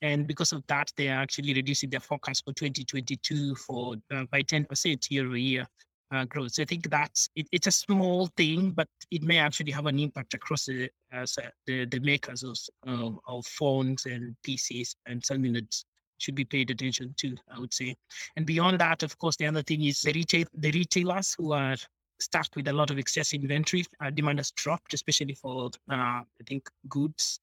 And 0.03 0.27
because 0.27 0.53
of 0.53 0.63
that, 0.67 0.93
they 0.97 1.09
are 1.09 1.21
actually 1.21 1.55
reducing 1.55 1.91
their 1.91 2.01
forecast 2.01 2.45
for 2.45 2.53
2022 2.53 3.55
for 3.55 3.95
uh, 4.13 4.25
by 4.31 4.43
10% 4.43 5.11
year 5.11 5.27
over 5.27 5.37
year 5.37 5.67
uh, 6.13 6.25
growth. 6.25 6.53
So 6.53 6.63
I 6.63 6.67
think 6.67 6.91
that's 6.91 7.29
it, 7.35 7.47
it's 7.53 7.67
a 7.67 7.73
small 7.73 8.29
thing, 8.37 8.71
but 8.71 8.89
it 9.11 9.23
may 9.23 9.39
actually 9.39 9.73
have 9.73 9.87
an 9.87 9.99
impact 9.99 10.35
across 10.35 10.67
the 10.67 10.91
uh, 11.13 11.27
the, 11.67 11.87
the 11.87 12.01
makers 12.01 12.43
of, 12.43 13.19
of 13.27 13.47
phones 13.47 14.07
and 14.07 14.37
PCs, 14.47 14.97
and 15.07 15.25
something 15.25 15.53
that 15.55 15.75
should 16.19 16.35
be 16.35 16.45
paid 16.45 16.71
attention 16.71 17.15
to. 17.19 17.37
I 17.51 17.59
would 17.59 17.73
say. 17.73 17.97
And 18.37 18.47
beyond 18.47 18.81
that, 18.81 19.03
of 19.03 19.17
course, 19.19 19.37
the 19.37 19.47
other 19.47 19.63
thing 19.63 19.85
is 19.85 20.03
the 20.03 20.13
retail 20.13 20.47
the 20.55 20.71
retailers 20.71 21.35
who 21.39 21.53
are 21.53 21.77
stuck 22.21 22.49
with 22.55 22.69
a 22.69 22.73
lot 22.73 22.91
of 22.91 22.99
excess 22.99 23.35
inventory. 23.35 23.85
Uh, 24.01 24.11
demand 24.11 24.39
has 24.39 24.51
dropped, 24.53 24.95
especially 24.95 25.35
for 25.35 25.71
uh, 25.91 25.95
I 25.95 26.45
think 26.47 26.69
goods 26.89 27.41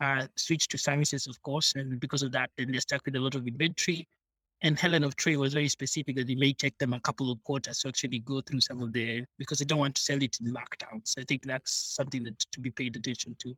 uh, 0.00 0.26
switched 0.36 0.70
to 0.72 0.78
services, 0.78 1.26
of 1.26 1.40
course, 1.42 1.74
and 1.76 2.00
because 2.00 2.22
of 2.22 2.32
that, 2.32 2.50
then 2.56 2.70
they're 2.70 2.80
stuck 2.80 3.04
with 3.04 3.16
a 3.16 3.20
lot 3.20 3.34
of 3.34 3.46
inventory. 3.46 4.06
And 4.62 4.78
Helen 4.78 5.04
of 5.04 5.14
Troy 5.16 5.36
was 5.36 5.52
very 5.52 5.68
specific 5.68 6.16
that 6.16 6.30
it 6.30 6.38
may 6.38 6.52
take 6.52 6.78
them 6.78 6.94
a 6.94 7.00
couple 7.00 7.30
of 7.30 7.42
quarters 7.44 7.80
to 7.80 7.88
actually 7.88 8.20
go 8.20 8.40
through 8.40 8.60
some 8.60 8.80
of 8.80 8.92
the 8.92 9.24
because 9.38 9.58
they 9.58 9.64
don't 9.64 9.78
want 9.78 9.96
to 9.96 10.02
sell 10.02 10.22
it 10.22 10.38
in 10.40 10.54
lockdowns. 10.54 11.08
So 11.08 11.20
I 11.20 11.24
think 11.24 11.42
that's 11.44 11.72
something 11.72 12.24
that 12.24 12.38
to 12.38 12.60
be 12.60 12.70
paid 12.70 12.96
attention 12.96 13.36
to. 13.40 13.54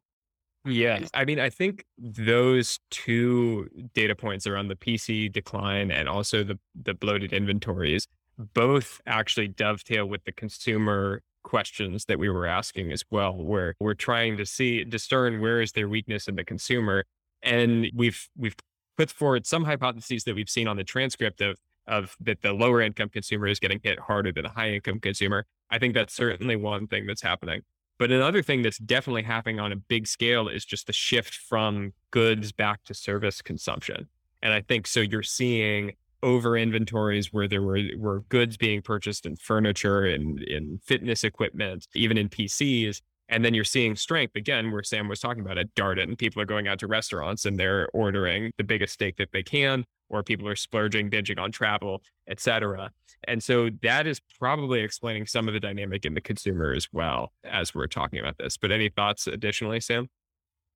Yeah, 0.64 1.06
I 1.14 1.24
mean, 1.24 1.38
I 1.38 1.48
think 1.48 1.84
those 1.96 2.80
two 2.90 3.68
data 3.94 4.16
points 4.16 4.48
around 4.48 4.66
the 4.66 4.74
PC 4.74 5.32
decline 5.32 5.92
and 5.92 6.08
also 6.08 6.42
the 6.42 6.58
the 6.74 6.94
bloated 6.94 7.32
inventories 7.32 8.08
both 8.38 9.00
actually 9.06 9.48
dovetail 9.48 10.06
with 10.06 10.24
the 10.24 10.32
consumer 10.32 11.22
questions 11.46 12.06
that 12.06 12.18
we 12.18 12.28
were 12.28 12.44
asking 12.44 12.90
as 12.90 13.04
well, 13.08 13.32
where 13.32 13.76
we're 13.78 13.94
trying 13.94 14.36
to 14.36 14.44
see 14.44 14.82
discern 14.82 15.40
where 15.40 15.60
is 15.60 15.72
their 15.72 15.88
weakness 15.88 16.26
in 16.26 16.34
the 16.34 16.44
consumer. 16.44 17.04
And 17.42 17.86
we've 17.94 18.28
we've 18.36 18.56
put 18.98 19.10
forward 19.10 19.46
some 19.46 19.64
hypotheses 19.64 20.24
that 20.24 20.34
we've 20.34 20.50
seen 20.50 20.66
on 20.66 20.76
the 20.76 20.84
transcript 20.84 21.40
of 21.40 21.56
of 21.86 22.16
that 22.20 22.42
the 22.42 22.52
lower 22.52 22.80
income 22.80 23.08
consumer 23.08 23.46
is 23.46 23.60
getting 23.60 23.80
hit 23.82 24.00
harder 24.00 24.32
than 24.32 24.42
the 24.42 24.50
high 24.50 24.70
income 24.70 24.98
consumer. 24.98 25.46
I 25.70 25.78
think 25.78 25.94
that's 25.94 26.14
certainly 26.14 26.56
one 26.56 26.88
thing 26.88 27.06
that's 27.06 27.22
happening. 27.22 27.62
But 27.98 28.10
another 28.10 28.42
thing 28.42 28.62
that's 28.62 28.78
definitely 28.78 29.22
happening 29.22 29.60
on 29.60 29.70
a 29.72 29.76
big 29.76 30.08
scale 30.08 30.48
is 30.48 30.64
just 30.64 30.88
the 30.88 30.92
shift 30.92 31.34
from 31.34 31.94
goods 32.10 32.50
back 32.50 32.82
to 32.84 32.94
service 32.94 33.40
consumption. 33.40 34.08
And 34.42 34.52
I 34.52 34.62
think 34.62 34.86
so 34.88 35.00
you're 35.00 35.22
seeing 35.22 35.92
over 36.22 36.56
inventories 36.56 37.32
where 37.32 37.48
there 37.48 37.62
were, 37.62 37.80
were 37.96 38.20
goods 38.28 38.56
being 38.56 38.82
purchased 38.82 39.26
in 39.26 39.36
furniture 39.36 40.04
and 40.04 40.42
in 40.42 40.80
fitness 40.84 41.24
equipment, 41.24 41.86
even 41.94 42.18
in 42.18 42.28
PCs. 42.28 43.00
And 43.28 43.44
then 43.44 43.54
you're 43.54 43.64
seeing 43.64 43.96
strength 43.96 44.36
again, 44.36 44.70
where 44.70 44.84
Sam 44.84 45.08
was 45.08 45.20
talking 45.20 45.42
about 45.42 45.58
at 45.58 45.74
Darden. 45.74 46.16
People 46.16 46.40
are 46.42 46.46
going 46.46 46.68
out 46.68 46.78
to 46.78 46.86
restaurants 46.86 47.44
and 47.44 47.58
they're 47.58 47.88
ordering 47.92 48.52
the 48.56 48.64
biggest 48.64 48.94
steak 48.94 49.16
that 49.16 49.30
they 49.32 49.42
can, 49.42 49.84
or 50.08 50.22
people 50.22 50.48
are 50.48 50.56
splurging, 50.56 51.10
binging 51.10 51.38
on 51.38 51.50
travel, 51.50 52.02
etc. 52.28 52.90
And 53.26 53.42
so 53.42 53.70
that 53.82 54.06
is 54.06 54.20
probably 54.38 54.80
explaining 54.80 55.26
some 55.26 55.48
of 55.48 55.54
the 55.54 55.60
dynamic 55.60 56.04
in 56.04 56.14
the 56.14 56.20
consumer 56.20 56.72
as 56.72 56.88
well 56.92 57.32
as 57.42 57.74
we're 57.74 57.88
talking 57.88 58.20
about 58.20 58.38
this. 58.38 58.56
But 58.56 58.70
any 58.70 58.88
thoughts 58.88 59.26
additionally, 59.26 59.80
Sam? 59.80 60.08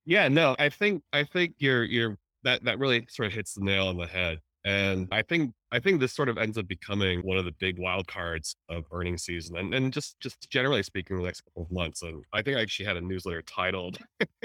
Yeah, 0.05 0.29
no, 0.29 0.57
I 0.59 0.71
think 0.71 1.03
I 1.13 1.25
think 1.25 1.55
you're 1.59 1.85
you're 1.85 2.19
that 2.43 2.65
that 2.65 2.79
really 2.79 3.07
sort 3.09 3.27
of 3.27 3.33
hits 3.33 3.55
the 3.55 3.61
nail 3.61 3.89
on 3.89 3.97
the 3.97 4.07
head. 4.07 4.41
And 4.65 5.09
I 5.11 5.23
think 5.23 5.53
I 5.73 5.79
think 5.79 6.01
this 6.01 6.13
sort 6.13 6.29
of 6.29 6.37
ends 6.37 6.59
up 6.59 6.69
becoming 6.69 7.21
one 7.21 7.39
of 7.39 7.45
the 7.47 7.53
big 7.53 7.79
wild 7.79 8.07
cards 8.09 8.57
of 8.69 8.85
earnings 8.93 9.23
season, 9.25 9.57
and 9.57 9.73
and 9.75 9.93
just 9.93 10.21
just 10.21 10.51
generally 10.51 10.83
speaking, 10.83 11.17
the 11.17 11.23
next 11.23 11.43
couple 11.43 11.63
of 11.63 11.71
months. 11.73 12.03
And 12.03 12.25
I 12.33 12.43
think 12.43 12.57
I 12.59 12.61
actually 12.63 12.87
had 12.87 12.97
a 12.97 13.01
newsletter 13.01 13.43
titled 13.43 13.99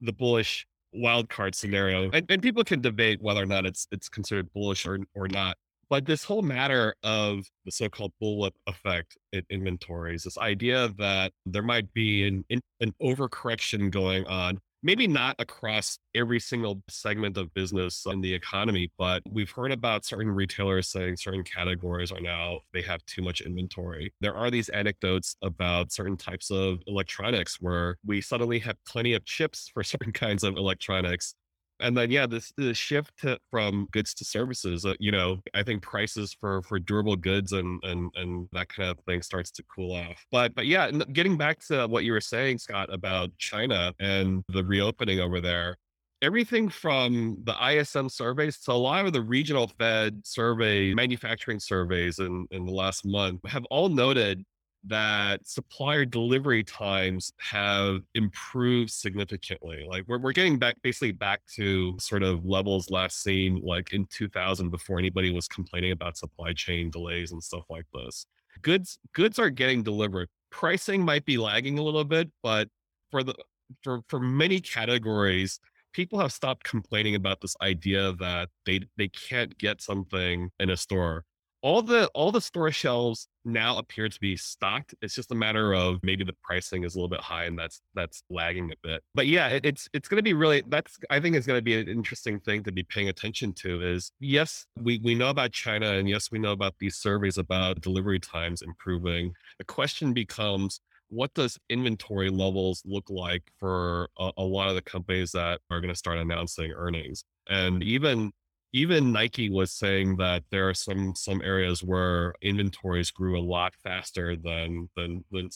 "The 0.00 0.12
Bullish 0.12 0.66
Wild 0.92 1.28
Card 1.28 1.54
Scenario," 1.54 2.10
and, 2.10 2.26
and 2.30 2.42
people 2.42 2.64
can 2.64 2.80
debate 2.80 3.22
whether 3.22 3.42
or 3.42 3.46
not 3.46 3.64
it's 3.66 3.86
it's 3.92 4.08
considered 4.08 4.52
bullish 4.52 4.86
or 4.86 4.98
or 5.14 5.28
not. 5.28 5.56
But 5.90 6.06
this 6.06 6.24
whole 6.24 6.42
matter 6.42 6.94
of 7.04 7.44
the 7.64 7.70
so-called 7.70 8.12
bullwhip 8.20 8.52
effect 8.66 9.16
in 9.32 9.44
inventories, 9.50 10.24
this 10.24 10.38
idea 10.38 10.88
that 10.98 11.32
there 11.46 11.62
might 11.62 11.92
be 11.92 12.26
an 12.26 12.44
an 12.80 12.92
overcorrection 13.00 13.90
going 13.90 14.26
on 14.26 14.58
maybe 14.84 15.08
not 15.08 15.34
across 15.38 15.98
every 16.14 16.38
single 16.38 16.82
segment 16.88 17.38
of 17.38 17.52
business 17.54 18.04
in 18.06 18.20
the 18.20 18.32
economy, 18.32 18.92
but 18.98 19.22
we've 19.28 19.50
heard 19.50 19.72
about 19.72 20.04
certain 20.04 20.30
retailers 20.30 20.88
saying 20.88 21.16
certain 21.16 21.42
categories 21.42 22.12
are 22.12 22.20
now, 22.20 22.60
they 22.74 22.82
have 22.82 23.04
too 23.06 23.22
much 23.22 23.40
inventory. 23.40 24.12
There 24.20 24.36
are 24.36 24.50
these 24.50 24.68
anecdotes 24.68 25.36
about 25.42 25.90
certain 25.90 26.18
types 26.18 26.50
of 26.50 26.80
electronics 26.86 27.56
where 27.60 27.96
we 28.06 28.20
suddenly 28.20 28.58
have 28.60 28.76
plenty 28.86 29.14
of 29.14 29.24
chips 29.24 29.70
for 29.72 29.82
certain 29.94 30.12
kinds 30.12 30.44
of 30.44 30.56
electronics 30.56 31.34
and 31.80 31.96
then 31.96 32.10
yeah 32.10 32.26
this 32.26 32.52
the 32.56 32.72
shift 32.74 33.12
to, 33.18 33.38
from 33.50 33.88
goods 33.92 34.14
to 34.14 34.24
services 34.24 34.84
uh, 34.84 34.94
you 34.98 35.10
know 35.10 35.40
i 35.54 35.62
think 35.62 35.82
prices 35.82 36.36
for 36.40 36.62
for 36.62 36.78
durable 36.78 37.16
goods 37.16 37.52
and 37.52 37.82
and 37.84 38.10
and 38.14 38.48
that 38.52 38.68
kind 38.68 38.90
of 38.90 38.98
thing 39.06 39.22
starts 39.22 39.50
to 39.50 39.62
cool 39.74 39.92
off. 39.94 40.24
But 40.30 40.54
but 40.54 40.66
yeah 40.66 40.90
getting 40.90 41.36
back 41.36 41.64
to 41.66 41.86
what 41.86 42.04
you 42.04 42.12
were 42.12 42.20
saying 42.20 42.58
scott 42.58 42.92
about 42.92 43.30
china 43.38 43.92
and 43.98 44.44
the 44.48 44.64
reopening 44.64 45.20
over 45.20 45.40
there 45.40 45.76
everything 46.22 46.70
from 46.70 47.36
the 47.44 47.54
ISM 47.70 48.08
surveys 48.08 48.58
to 48.58 48.72
a 48.72 48.74
lot 48.74 49.04
of 49.04 49.12
the 49.12 49.20
regional 49.20 49.68
Fed 49.78 50.22
survey, 50.24 50.94
manufacturing 50.94 51.60
surveys 51.60 52.18
in, 52.18 52.46
in 52.50 52.64
the 52.64 52.72
last 52.72 53.04
month 53.04 53.40
have 53.46 53.64
all 53.66 53.90
noted 53.90 54.42
that 54.86 55.46
supplier 55.46 56.04
delivery 56.04 56.62
times 56.62 57.32
have 57.38 58.00
improved 58.14 58.90
significantly. 58.90 59.86
Like 59.88 60.04
we're, 60.06 60.18
we're 60.18 60.32
getting 60.32 60.58
back 60.58 60.76
basically 60.82 61.12
back 61.12 61.40
to 61.54 61.98
sort 61.98 62.22
of 62.22 62.44
levels 62.44 62.90
last 62.90 63.22
seen 63.22 63.60
like 63.64 63.92
in 63.92 64.06
2000 64.06 64.70
before 64.70 64.98
anybody 64.98 65.32
was 65.32 65.48
complaining 65.48 65.92
about 65.92 66.16
supply 66.16 66.52
chain 66.52 66.90
delays 66.90 67.32
and 67.32 67.42
stuff 67.42 67.64
like 67.70 67.86
this. 67.94 68.26
Goods 68.62 68.98
goods 69.14 69.38
are 69.38 69.50
getting 69.50 69.82
delivered. 69.82 70.28
Pricing 70.50 71.02
might 71.02 71.24
be 71.24 71.38
lagging 71.38 71.78
a 71.78 71.82
little 71.82 72.04
bit, 72.04 72.30
but 72.42 72.68
for 73.10 73.22
the 73.22 73.34
for 73.82 74.02
for 74.08 74.20
many 74.20 74.60
categories, 74.60 75.60
people 75.92 76.18
have 76.18 76.32
stopped 76.32 76.64
complaining 76.64 77.14
about 77.14 77.40
this 77.40 77.56
idea 77.62 78.12
that 78.14 78.50
they 78.66 78.80
they 78.96 79.08
can't 79.08 79.56
get 79.58 79.80
something 79.80 80.50
in 80.60 80.70
a 80.70 80.76
store 80.76 81.24
all 81.64 81.80
the 81.80 82.08
all 82.08 82.30
the 82.30 82.42
store 82.42 82.70
shelves 82.70 83.26
now 83.46 83.78
appear 83.78 84.06
to 84.10 84.20
be 84.20 84.36
stocked. 84.36 84.94
It's 85.00 85.14
just 85.14 85.32
a 85.32 85.34
matter 85.34 85.74
of 85.74 85.98
maybe 86.02 86.22
the 86.22 86.34
pricing 86.44 86.84
is 86.84 86.94
a 86.94 86.98
little 86.98 87.08
bit 87.08 87.22
high 87.22 87.44
and 87.44 87.58
that's 87.58 87.80
that's 87.94 88.22
lagging 88.28 88.70
a 88.70 88.74
bit. 88.86 89.02
But 89.14 89.28
yeah, 89.28 89.48
it, 89.48 89.64
it's 89.64 89.88
it's 89.94 90.06
going 90.06 90.18
to 90.18 90.22
be 90.22 90.34
really 90.34 90.62
that's 90.68 90.98
I 91.08 91.20
think 91.20 91.36
it's 91.36 91.46
going 91.46 91.56
to 91.56 91.62
be 91.62 91.80
an 91.80 91.88
interesting 91.88 92.38
thing 92.38 92.64
to 92.64 92.72
be 92.72 92.82
paying 92.82 93.08
attention 93.08 93.54
to. 93.54 93.80
Is 93.80 94.12
yes, 94.20 94.66
we 94.78 95.00
we 95.02 95.14
know 95.14 95.30
about 95.30 95.52
China 95.52 95.92
and 95.92 96.06
yes, 96.06 96.30
we 96.30 96.38
know 96.38 96.52
about 96.52 96.74
these 96.80 96.96
surveys 96.96 97.38
about 97.38 97.80
delivery 97.80 98.20
times 98.20 98.60
improving. 98.60 99.32
The 99.56 99.64
question 99.64 100.12
becomes 100.12 100.80
what 101.08 101.32
does 101.32 101.58
inventory 101.70 102.28
levels 102.28 102.82
look 102.84 103.08
like 103.08 103.42
for 103.58 104.10
a, 104.18 104.32
a 104.36 104.42
lot 104.42 104.68
of 104.68 104.74
the 104.74 104.82
companies 104.82 105.32
that 105.32 105.60
are 105.70 105.80
going 105.80 105.92
to 105.92 105.98
start 105.98 106.18
announcing 106.18 106.72
earnings? 106.72 107.24
And 107.48 107.82
even 107.82 108.32
even 108.74 109.12
Nike 109.12 109.50
was 109.50 109.70
saying 109.70 110.16
that 110.16 110.42
there 110.50 110.68
are 110.68 110.74
some 110.74 111.14
some 111.14 111.40
areas 111.42 111.84
where 111.84 112.34
inventories 112.42 113.12
grew 113.12 113.38
a 113.38 113.40
lot 113.40 113.72
faster 113.84 114.34
than 114.34 114.90
than 114.96 115.24
than, 115.30 115.48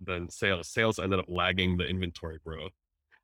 than 0.00 0.30
sales. 0.30 0.68
Sales 0.68 0.98
ended 0.98 1.18
up 1.18 1.26
lagging 1.28 1.76
the 1.76 1.86
inventory 1.86 2.38
growth. 2.42 2.72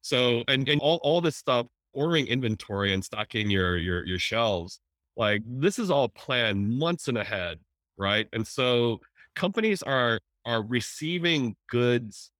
So 0.02 0.44
and, 0.48 0.68
and 0.68 0.82
all, 0.82 1.00
all 1.02 1.22
this 1.22 1.36
stuff, 1.36 1.66
ordering 1.94 2.26
inventory 2.26 2.92
and 2.92 3.02
stocking 3.02 3.48
your 3.48 3.78
your 3.78 4.04
your 4.04 4.18
shelves, 4.18 4.80
like 5.16 5.42
this 5.46 5.78
is 5.78 5.90
all 5.90 6.10
planned 6.10 6.78
months 6.78 7.08
in 7.08 7.16
ahead, 7.16 7.58
right? 7.96 8.28
And 8.34 8.46
so 8.46 9.00
companies 9.34 9.82
are 9.82 10.20
are 10.44 10.62
receiving 10.62 11.56
goods 11.70 12.30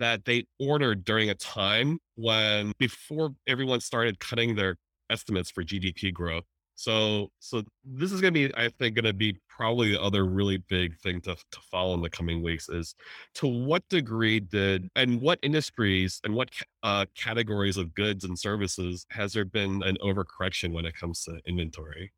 that 0.00 0.24
they 0.24 0.46
ordered 0.58 1.04
during 1.04 1.30
a 1.30 1.36
time 1.36 2.00
when 2.16 2.72
before 2.78 3.30
everyone 3.46 3.78
started 3.78 4.18
cutting 4.18 4.56
their 4.56 4.76
estimates 5.10 5.50
for 5.50 5.62
GDP 5.62 6.12
growth. 6.12 6.44
So, 6.78 7.30
so 7.38 7.62
this 7.84 8.12
is 8.12 8.20
going 8.20 8.34
to 8.34 8.48
be, 8.48 8.54
I 8.54 8.68
think, 8.68 8.96
going 8.96 9.06
to 9.06 9.14
be 9.14 9.38
probably 9.48 9.92
the 9.92 10.02
other 10.02 10.26
really 10.26 10.58
big 10.58 10.98
thing 10.98 11.22
to, 11.22 11.34
to 11.34 11.60
follow 11.70 11.94
in 11.94 12.02
the 12.02 12.10
coming 12.10 12.42
weeks 12.42 12.68
is 12.68 12.94
to 13.36 13.46
what 13.46 13.88
degree 13.88 14.40
did 14.40 14.90
and 14.94 15.22
what 15.22 15.38
industries 15.42 16.20
and 16.22 16.34
what 16.34 16.50
uh, 16.82 17.06
categories 17.16 17.78
of 17.78 17.94
goods 17.94 18.24
and 18.24 18.38
services 18.38 19.06
has 19.10 19.32
there 19.32 19.46
been 19.46 19.82
an 19.84 19.96
overcorrection 20.02 20.72
when 20.72 20.84
it 20.84 20.94
comes 20.94 21.24
to 21.24 21.40
inventory? 21.46 22.12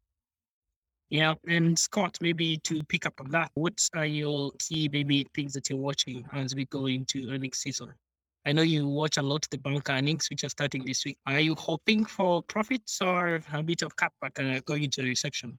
Yeah, 1.08 1.34
and 1.46 1.78
Scott, 1.78 2.18
maybe 2.20 2.58
to 2.64 2.82
pick 2.84 3.06
up 3.06 3.14
on 3.20 3.30
that, 3.30 3.50
what 3.54 3.88
are 3.94 4.04
your 4.04 4.50
key 4.58 4.90
maybe 4.92 5.26
things 5.34 5.54
that 5.54 5.70
you're 5.70 5.78
watching 5.78 6.24
as 6.32 6.54
we 6.56 6.66
go 6.66 6.86
into 6.86 7.30
earnings 7.30 7.58
season? 7.58 7.94
I 8.48 8.52
know 8.52 8.62
you 8.62 8.88
watch 8.88 9.18
a 9.18 9.22
lot 9.22 9.44
of 9.44 9.50
the 9.50 9.58
bank 9.58 9.90
earnings, 9.90 10.30
which 10.30 10.42
are 10.42 10.48
starting 10.48 10.82
this 10.82 11.04
week. 11.04 11.18
Are 11.26 11.38
you 11.38 11.54
hoping 11.54 12.06
for 12.06 12.42
profits 12.42 12.98
or 13.02 13.42
a 13.52 13.62
bit 13.62 13.82
of 13.82 13.94
cutback 13.94 14.64
going 14.64 14.84
into 14.84 15.02
the 15.02 15.08
recession? 15.08 15.58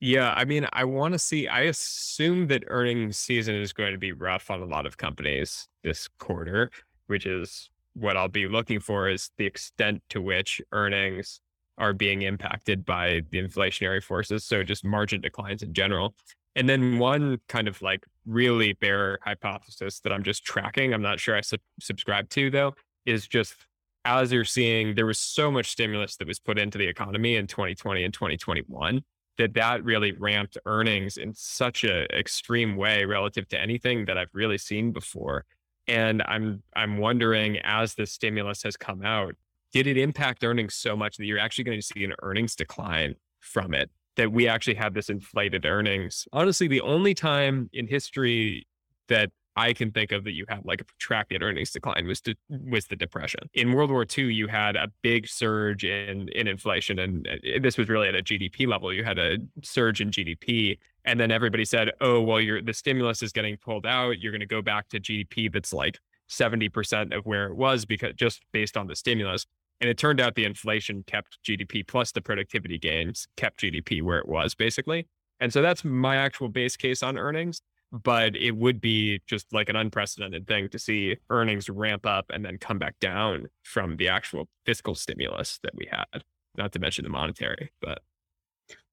Yeah, 0.00 0.34
I 0.36 0.44
mean, 0.44 0.66
I 0.72 0.82
want 0.82 1.14
to 1.14 1.20
see. 1.20 1.46
I 1.46 1.60
assume 1.60 2.48
that 2.48 2.64
earnings 2.66 3.16
season 3.16 3.54
is 3.54 3.72
going 3.72 3.92
to 3.92 3.98
be 3.98 4.10
rough 4.10 4.50
on 4.50 4.60
a 4.60 4.64
lot 4.64 4.86
of 4.86 4.96
companies 4.96 5.68
this 5.84 6.08
quarter, 6.18 6.72
which 7.06 7.26
is 7.26 7.70
what 7.92 8.16
I'll 8.16 8.26
be 8.26 8.48
looking 8.48 8.80
for 8.80 9.08
is 9.08 9.30
the 9.38 9.46
extent 9.46 10.02
to 10.08 10.20
which 10.20 10.60
earnings 10.72 11.40
are 11.78 11.92
being 11.92 12.22
impacted 12.22 12.84
by 12.84 13.20
the 13.30 13.40
inflationary 13.40 14.02
forces. 14.02 14.42
So 14.42 14.64
just 14.64 14.84
margin 14.84 15.20
declines 15.20 15.62
in 15.62 15.74
general. 15.74 16.16
And 16.56 16.68
then 16.68 16.98
one 16.98 17.38
kind 17.48 17.68
of 17.68 17.80
like 17.80 18.04
really 18.26 18.72
bare 18.72 19.18
hypothesis 19.22 20.00
that 20.00 20.12
I'm 20.12 20.22
just 20.22 20.44
tracking, 20.44 20.92
I'm 20.92 21.02
not 21.02 21.20
sure 21.20 21.36
I 21.36 21.40
sub- 21.42 21.60
subscribe 21.80 22.28
to 22.30 22.50
though, 22.50 22.74
is 23.06 23.26
just 23.26 23.54
as 24.04 24.32
you're 24.32 24.44
seeing, 24.44 24.94
there 24.94 25.06
was 25.06 25.18
so 25.18 25.50
much 25.50 25.70
stimulus 25.70 26.16
that 26.16 26.26
was 26.26 26.38
put 26.38 26.58
into 26.58 26.78
the 26.78 26.86
economy 26.86 27.36
in 27.36 27.46
2020 27.46 28.02
and 28.02 28.14
2021 28.14 29.02
that 29.38 29.54
that 29.54 29.84
really 29.84 30.12
ramped 30.12 30.58
earnings 30.66 31.16
in 31.16 31.34
such 31.34 31.84
an 31.84 32.06
extreme 32.12 32.76
way 32.76 33.04
relative 33.04 33.48
to 33.48 33.60
anything 33.60 34.04
that 34.06 34.18
I've 34.18 34.34
really 34.34 34.58
seen 34.58 34.92
before. 34.92 35.44
And 35.86 36.22
I'm 36.22 36.62
I'm 36.76 36.98
wondering 36.98 37.58
as 37.58 37.94
the 37.94 38.06
stimulus 38.06 38.62
has 38.62 38.76
come 38.76 39.02
out, 39.02 39.34
did 39.72 39.86
it 39.86 39.96
impact 39.96 40.44
earnings 40.44 40.74
so 40.74 40.96
much 40.96 41.16
that 41.16 41.24
you're 41.24 41.38
actually 41.38 41.64
going 41.64 41.78
to 41.78 41.86
see 41.86 42.04
an 42.04 42.14
earnings 42.22 42.54
decline 42.54 43.14
from 43.40 43.72
it? 43.74 43.90
That 44.20 44.32
we 44.32 44.46
actually 44.46 44.74
have 44.74 44.92
this 44.92 45.08
inflated 45.08 45.64
earnings. 45.64 46.28
Honestly, 46.30 46.68
the 46.68 46.82
only 46.82 47.14
time 47.14 47.70
in 47.72 47.86
history 47.86 48.66
that 49.08 49.30
I 49.56 49.72
can 49.72 49.92
think 49.92 50.12
of 50.12 50.24
that 50.24 50.32
you 50.32 50.44
had 50.46 50.60
like 50.66 50.82
a 50.82 50.84
protracted 50.84 51.42
earnings 51.42 51.70
decline 51.70 52.06
was 52.06 52.20
to, 52.20 52.34
was 52.50 52.86
the 52.88 52.96
depression. 52.96 53.40
In 53.54 53.72
World 53.72 53.90
War 53.90 54.04
II, 54.06 54.32
you 54.32 54.46
had 54.46 54.76
a 54.76 54.88
big 55.00 55.26
surge 55.26 55.84
in 55.84 56.28
in 56.28 56.46
inflation, 56.46 56.98
and 56.98 57.26
uh, 57.26 57.58
this 57.62 57.78
was 57.78 57.88
really 57.88 58.08
at 58.08 58.14
a 58.14 58.22
GDP 58.22 58.66
level. 58.66 58.92
You 58.92 59.04
had 59.04 59.18
a 59.18 59.38
surge 59.62 60.02
in 60.02 60.10
GDP, 60.10 60.78
and 61.06 61.18
then 61.18 61.30
everybody 61.30 61.64
said, 61.64 61.92
"Oh, 62.02 62.20
well, 62.20 62.42
your 62.42 62.60
the 62.60 62.74
stimulus 62.74 63.22
is 63.22 63.32
getting 63.32 63.56
pulled 63.56 63.86
out. 63.86 64.20
You're 64.20 64.32
going 64.32 64.40
to 64.40 64.46
go 64.46 64.60
back 64.60 64.90
to 64.90 65.00
GDP 65.00 65.50
that's 65.50 65.72
like 65.72 65.98
70% 66.28 67.16
of 67.16 67.24
where 67.24 67.46
it 67.46 67.56
was 67.56 67.86
because 67.86 68.12
just 68.16 68.42
based 68.52 68.76
on 68.76 68.86
the 68.86 68.96
stimulus." 68.96 69.46
And 69.80 69.88
it 69.88 69.96
turned 69.96 70.20
out 70.20 70.34
the 70.34 70.44
inflation 70.44 71.04
kept 71.06 71.38
GDP 71.46 71.86
plus 71.86 72.12
the 72.12 72.20
productivity 72.20 72.78
gains 72.78 73.26
kept 73.36 73.60
GDP 73.60 74.02
where 74.02 74.18
it 74.18 74.28
was 74.28 74.54
basically. 74.54 75.06
And 75.40 75.52
so 75.52 75.62
that's 75.62 75.84
my 75.84 76.16
actual 76.16 76.48
base 76.48 76.76
case 76.76 77.02
on 77.02 77.16
earnings. 77.16 77.62
But 77.92 78.36
it 78.36 78.52
would 78.52 78.80
be 78.80 79.20
just 79.26 79.52
like 79.52 79.68
an 79.68 79.74
unprecedented 79.74 80.46
thing 80.46 80.68
to 80.68 80.78
see 80.78 81.16
earnings 81.28 81.68
ramp 81.68 82.06
up 82.06 82.26
and 82.32 82.44
then 82.44 82.56
come 82.56 82.78
back 82.78 82.94
down 83.00 83.48
from 83.64 83.96
the 83.96 84.08
actual 84.08 84.48
fiscal 84.64 84.94
stimulus 84.94 85.58
that 85.64 85.74
we 85.74 85.88
had, 85.90 86.22
not 86.56 86.70
to 86.72 86.78
mention 86.78 87.02
the 87.02 87.10
monetary. 87.10 87.72
But 87.82 88.02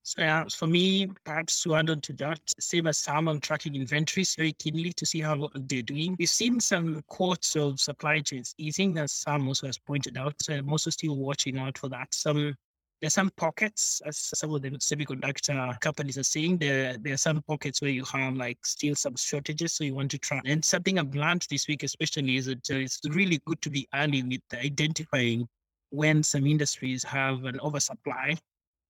so 0.08 0.22
yeah, 0.22 0.46
for 0.50 0.68
me, 0.68 1.08
perhaps 1.26 1.62
to 1.64 1.76
add 1.76 1.90
on 1.90 2.00
to 2.00 2.14
that, 2.14 2.40
same 2.62 2.88
as 2.88 2.98
Sam, 2.98 3.28
I'm 3.28 3.42
tracking 3.42 3.76
inventories 3.76 4.36
very 4.36 4.54
keenly 4.54 4.94
to 4.94 5.06
see 5.06 5.20
how 5.20 5.50
they're 5.54 5.82
doing. 5.82 6.16
We've 6.18 6.30
seen 6.30 6.62
some 6.62 7.04
quotes 7.10 7.58
of 7.58 7.78
supply 7.82 8.22
chains 8.22 8.56
easing, 8.58 8.98
as 9.00 9.12
Sam 9.12 9.46
also 9.50 9.68
has 9.68 9.78
pointed 9.78 10.16
out. 10.18 10.34
So 10.42 10.54
I'm 10.54 10.72
also 10.72 10.92
still 10.92 11.18
watching 11.18 11.60
out 11.60 11.78
for 11.78 11.90
that. 11.90 12.14
Some 12.14 12.56
there's 13.02 13.16
some 13.16 13.32
pockets, 13.36 14.02
as 14.06 14.18
some 14.18 14.56
of 14.56 14.62
the 14.62 14.70
semiconductor 14.72 15.78
companies 15.82 16.18
are 16.18 16.24
saying, 16.24 16.60
there 16.60 16.96
there 16.98 17.14
are 17.16 17.18
some 17.18 17.42
pockets 17.42 17.82
where 17.82 17.92
you 17.92 18.06
have 18.06 18.34
like 18.36 18.66
still 18.66 18.96
some 18.96 19.18
shortages, 19.18 19.74
so 19.74 19.84
you 19.84 19.94
want 19.94 20.12
to 20.12 20.18
try. 20.20 20.40
And 20.46 20.64
something 20.64 20.98
I've 20.98 21.16
learned 21.16 21.46
this 21.50 21.68
week, 21.68 21.84
especially, 21.84 22.38
is 22.38 22.46
that 22.46 22.72
uh, 22.72 22.76
it's 22.76 23.02
really 23.10 23.42
good 23.46 23.62
to 23.62 23.70
be 23.70 23.86
early 23.94 24.24
with 24.24 24.40
identifying 24.54 25.50
when 25.90 26.24
some 26.24 26.48
industries 26.48 27.04
have 27.04 27.44
an 27.44 27.60
oversupply 27.60 28.38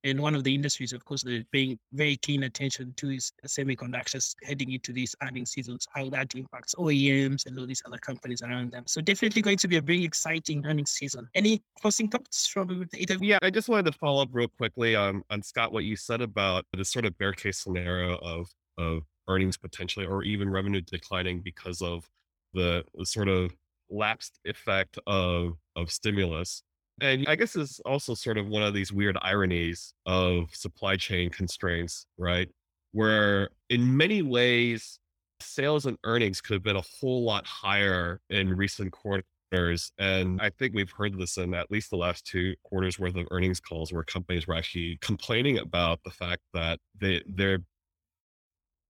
and 0.07 0.19
one 0.19 0.35
of 0.35 0.43
the 0.43 0.53
industries, 0.53 0.93
of 0.93 1.03
course, 1.05 1.23
they're 1.23 1.43
paying 1.51 1.77
very 1.93 2.17
keen 2.17 2.43
attention 2.43 2.93
to 2.97 3.09
is 3.11 3.31
semiconductors 3.45 4.35
heading 4.43 4.71
into 4.71 4.93
these 4.93 5.15
earnings 5.21 5.51
seasons, 5.51 5.87
how 5.93 6.09
that 6.09 6.33
impacts 6.35 6.75
OEMs 6.75 7.45
and 7.45 7.57
all 7.59 7.65
these 7.65 7.83
other 7.85 7.97
companies 7.97 8.41
around 8.41 8.71
them. 8.71 8.83
So 8.87 9.01
definitely 9.01 9.41
going 9.41 9.57
to 9.57 9.67
be 9.67 9.77
a 9.77 9.81
very 9.81 10.03
exciting 10.03 10.65
earnings 10.65 10.91
season. 10.91 11.27
Any 11.35 11.61
closing 11.81 12.09
thoughts 12.09 12.47
from 12.47 12.87
either? 12.95 13.17
Yeah, 13.21 13.39
I 13.41 13.49
just 13.49 13.69
wanted 13.69 13.91
to 13.91 13.97
follow 13.97 14.23
up 14.23 14.29
real 14.31 14.47
quickly 14.47 14.95
on 14.95 15.23
on 15.29 15.41
Scott 15.41 15.71
what 15.71 15.83
you 15.83 15.95
said 15.95 16.21
about 16.21 16.65
the 16.73 16.85
sort 16.85 17.05
of 17.05 17.17
bear 17.17 17.33
case 17.33 17.59
scenario 17.59 18.17
of 18.17 18.47
of 18.77 19.03
earnings 19.27 19.57
potentially 19.57 20.05
or 20.05 20.23
even 20.23 20.49
revenue 20.49 20.81
declining 20.81 21.41
because 21.41 21.81
of 21.81 22.07
the, 22.53 22.83
the 22.95 23.05
sort 23.05 23.27
of 23.27 23.53
lapsed 23.89 24.39
effect 24.45 24.97
of 25.07 25.53
of 25.75 25.91
stimulus. 25.91 26.63
And 27.01 27.25
I 27.27 27.35
guess 27.35 27.55
it's 27.55 27.79
also 27.81 28.13
sort 28.13 28.37
of 28.37 28.47
one 28.47 28.63
of 28.63 28.73
these 28.73 28.91
weird 28.91 29.17
ironies 29.21 29.93
of 30.05 30.53
supply 30.53 30.95
chain 30.95 31.29
constraints, 31.29 32.07
right? 32.17 32.49
Where 32.91 33.49
in 33.69 33.95
many 33.95 34.21
ways, 34.21 34.99
sales 35.39 35.85
and 35.85 35.97
earnings 36.03 36.41
could 36.41 36.55
have 36.55 36.63
been 36.63 36.75
a 36.75 36.83
whole 36.99 37.23
lot 37.23 37.45
higher 37.45 38.19
in 38.29 38.55
recent 38.55 38.91
quarters. 38.91 39.91
And 39.99 40.41
I 40.41 40.49
think 40.49 40.73
we've 40.73 40.91
heard 40.91 41.17
this 41.17 41.37
in 41.37 41.53
at 41.53 41.69
least 41.69 41.89
the 41.91 41.97
last 41.97 42.25
two 42.25 42.55
quarters 42.63 42.99
worth 42.99 43.15
of 43.15 43.27
earnings 43.31 43.59
calls 43.59 43.93
where 43.93 44.03
companies 44.03 44.47
were 44.47 44.55
actually 44.55 44.97
complaining 45.01 45.59
about 45.59 45.99
the 46.03 46.09
fact 46.09 46.41
that 46.53 46.79
they, 46.99 47.21
they're 47.27 47.59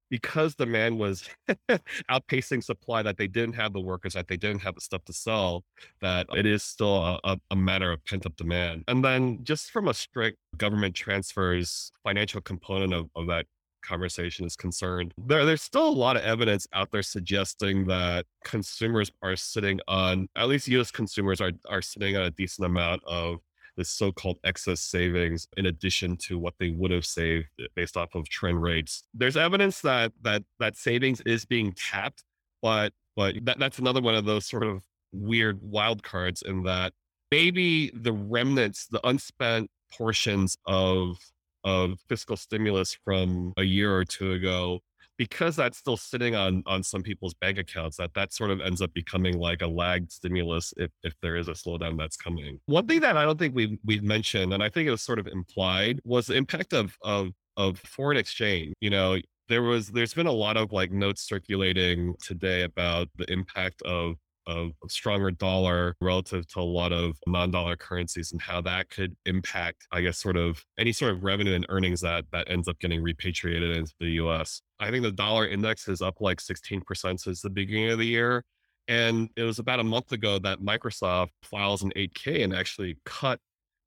because 0.09 0.55
demand 0.55 0.99
was 0.99 1.29
outpacing 2.11 2.63
supply 2.63 3.01
that 3.01 3.17
they 3.17 3.27
didn't 3.27 3.55
have 3.55 3.73
the 3.73 3.81
workers 3.81 4.13
that 4.13 4.27
they 4.27 4.37
didn't 4.37 4.61
have 4.61 4.75
the 4.75 4.81
stuff 4.81 5.03
to 5.05 5.13
sell 5.13 5.63
that 6.01 6.27
it 6.35 6.45
is 6.45 6.63
still 6.63 7.19
a, 7.23 7.37
a 7.51 7.55
matter 7.55 7.91
of 7.91 8.03
pent 8.05 8.25
up 8.25 8.35
demand. 8.35 8.83
And 8.87 9.03
then 9.03 9.43
just 9.43 9.71
from 9.71 9.87
a 9.87 9.93
strict 9.93 10.37
government 10.57 10.95
transfers 10.95 11.91
financial 12.03 12.41
component 12.41 12.93
of, 12.93 13.09
of 13.15 13.27
that 13.27 13.45
conversation 13.83 14.45
is 14.45 14.55
concerned 14.55 15.13
there, 15.17 15.45
there's 15.45 15.61
still 15.61 15.87
a 15.87 15.89
lot 15.89 16.17
of 16.17 16.23
evidence 16.23 16.67
out 16.73 16.91
there 16.91 17.03
suggesting 17.03 17.85
that 17.85 18.25
consumers 18.43 19.09
are 19.21 19.35
sitting 19.35 19.79
on 19.87 20.27
at 20.35 20.47
least 20.47 20.67
us 20.67 20.91
consumers 20.91 21.39
are, 21.39 21.51
are 21.69 21.81
sitting 21.81 22.17
on 22.17 22.23
a 22.23 22.31
decent 22.31 22.65
amount 22.65 23.01
of 23.05 23.39
this 23.77 23.89
so-called 23.89 24.39
excess 24.43 24.81
savings 24.81 25.47
in 25.55 25.67
addition 25.67 26.17
to 26.17 26.37
what 26.37 26.55
they 26.59 26.71
would 26.71 26.91
have 26.91 27.05
saved 27.05 27.47
eh, 27.59 27.65
based 27.75 27.95
off 27.95 28.15
of 28.15 28.27
trend 28.27 28.61
rates. 28.61 29.03
There's 29.13 29.37
evidence 29.37 29.81
that 29.81 30.11
that 30.23 30.43
that 30.59 30.75
savings 30.75 31.21
is 31.21 31.45
being 31.45 31.73
tapped, 31.73 32.23
but 32.61 32.93
but 33.15 33.35
that, 33.45 33.59
that's 33.59 33.79
another 33.79 34.01
one 34.01 34.15
of 34.15 34.25
those 34.25 34.45
sort 34.45 34.63
of 34.63 34.83
weird 35.11 35.59
wild 35.61 36.03
cards 36.03 36.41
in 36.41 36.63
that 36.63 36.93
maybe 37.31 37.91
the 37.93 38.13
remnants, 38.13 38.87
the 38.87 39.05
unspent 39.07 39.69
portions 39.91 40.57
of 40.65 41.17
of 41.63 41.99
fiscal 42.07 42.37
stimulus 42.37 42.97
from 43.03 43.53
a 43.57 43.63
year 43.63 43.95
or 43.95 44.05
two 44.05 44.31
ago 44.33 44.79
because 45.17 45.55
that's 45.55 45.77
still 45.77 45.97
sitting 45.97 46.35
on 46.35 46.63
on 46.65 46.83
some 46.83 47.03
people's 47.03 47.33
bank 47.33 47.57
accounts 47.57 47.97
that 47.97 48.13
that 48.13 48.33
sort 48.33 48.51
of 48.51 48.61
ends 48.61 48.81
up 48.81 48.93
becoming 48.93 49.37
like 49.37 49.61
a 49.61 49.67
lagged 49.67 50.11
stimulus 50.11 50.73
if 50.77 50.91
if 51.03 51.13
there 51.21 51.35
is 51.35 51.47
a 51.47 51.53
slowdown 51.53 51.97
that's 51.97 52.17
coming. 52.17 52.59
One 52.65 52.87
thing 52.87 52.99
that 53.01 53.17
i 53.17 53.23
don't 53.23 53.39
think 53.39 53.55
we 53.55 53.77
we 53.85 53.99
mentioned 53.99 54.53
and 54.53 54.63
i 54.63 54.69
think 54.69 54.87
it 54.87 54.91
was 54.91 55.01
sort 55.01 55.19
of 55.19 55.27
implied 55.27 55.99
was 56.03 56.27
the 56.27 56.35
impact 56.35 56.73
of 56.73 56.97
of 57.01 57.29
of 57.55 57.79
foreign 57.79 58.17
exchange. 58.17 58.73
You 58.79 58.89
know 58.89 59.17
there 59.49 59.63
was 59.63 59.89
there's 59.89 60.13
been 60.13 60.27
a 60.27 60.31
lot 60.31 60.57
of 60.57 60.71
like 60.71 60.91
notes 60.91 61.21
circulating 61.21 62.15
today 62.21 62.63
about 62.63 63.09
the 63.15 63.31
impact 63.31 63.81
of 63.83 64.15
of 64.47 64.71
a 64.83 64.89
stronger 64.89 65.29
dollar 65.29 65.95
relative 66.01 66.47
to 66.47 66.59
a 66.59 66.61
lot 66.61 66.91
of 66.91 67.17
non-dollar 67.27 67.75
currencies 67.75 68.31
and 68.31 68.41
how 68.41 68.61
that 68.61 68.89
could 68.89 69.15
impact, 69.25 69.85
I 69.91 70.01
guess, 70.01 70.17
sort 70.17 70.37
of 70.37 70.63
any 70.79 70.93
sort 70.93 71.11
of 71.11 71.23
revenue 71.23 71.53
and 71.53 71.65
earnings 71.69 72.01
that 72.01 72.25
that 72.31 72.49
ends 72.49 72.67
up 72.67 72.79
getting 72.79 73.03
repatriated 73.03 73.75
into 73.75 73.93
the 73.99 74.11
US. 74.23 74.61
I 74.79 74.89
think 74.89 75.03
the 75.03 75.11
dollar 75.11 75.47
index 75.47 75.87
is 75.87 76.01
up 76.01 76.21
like 76.21 76.39
16% 76.39 77.19
since 77.19 77.41
the 77.41 77.49
beginning 77.49 77.91
of 77.91 77.99
the 77.99 78.07
year. 78.07 78.43
And 78.87 79.29
it 79.35 79.43
was 79.43 79.59
about 79.59 79.81
a 79.81 79.83
month 79.83 80.13
ago 80.13 80.39
that 80.39 80.61
Microsoft 80.61 81.31
files 81.43 81.83
an 81.83 81.91
8K 81.95 82.43
and 82.43 82.55
actually 82.55 82.97
cut 83.05 83.39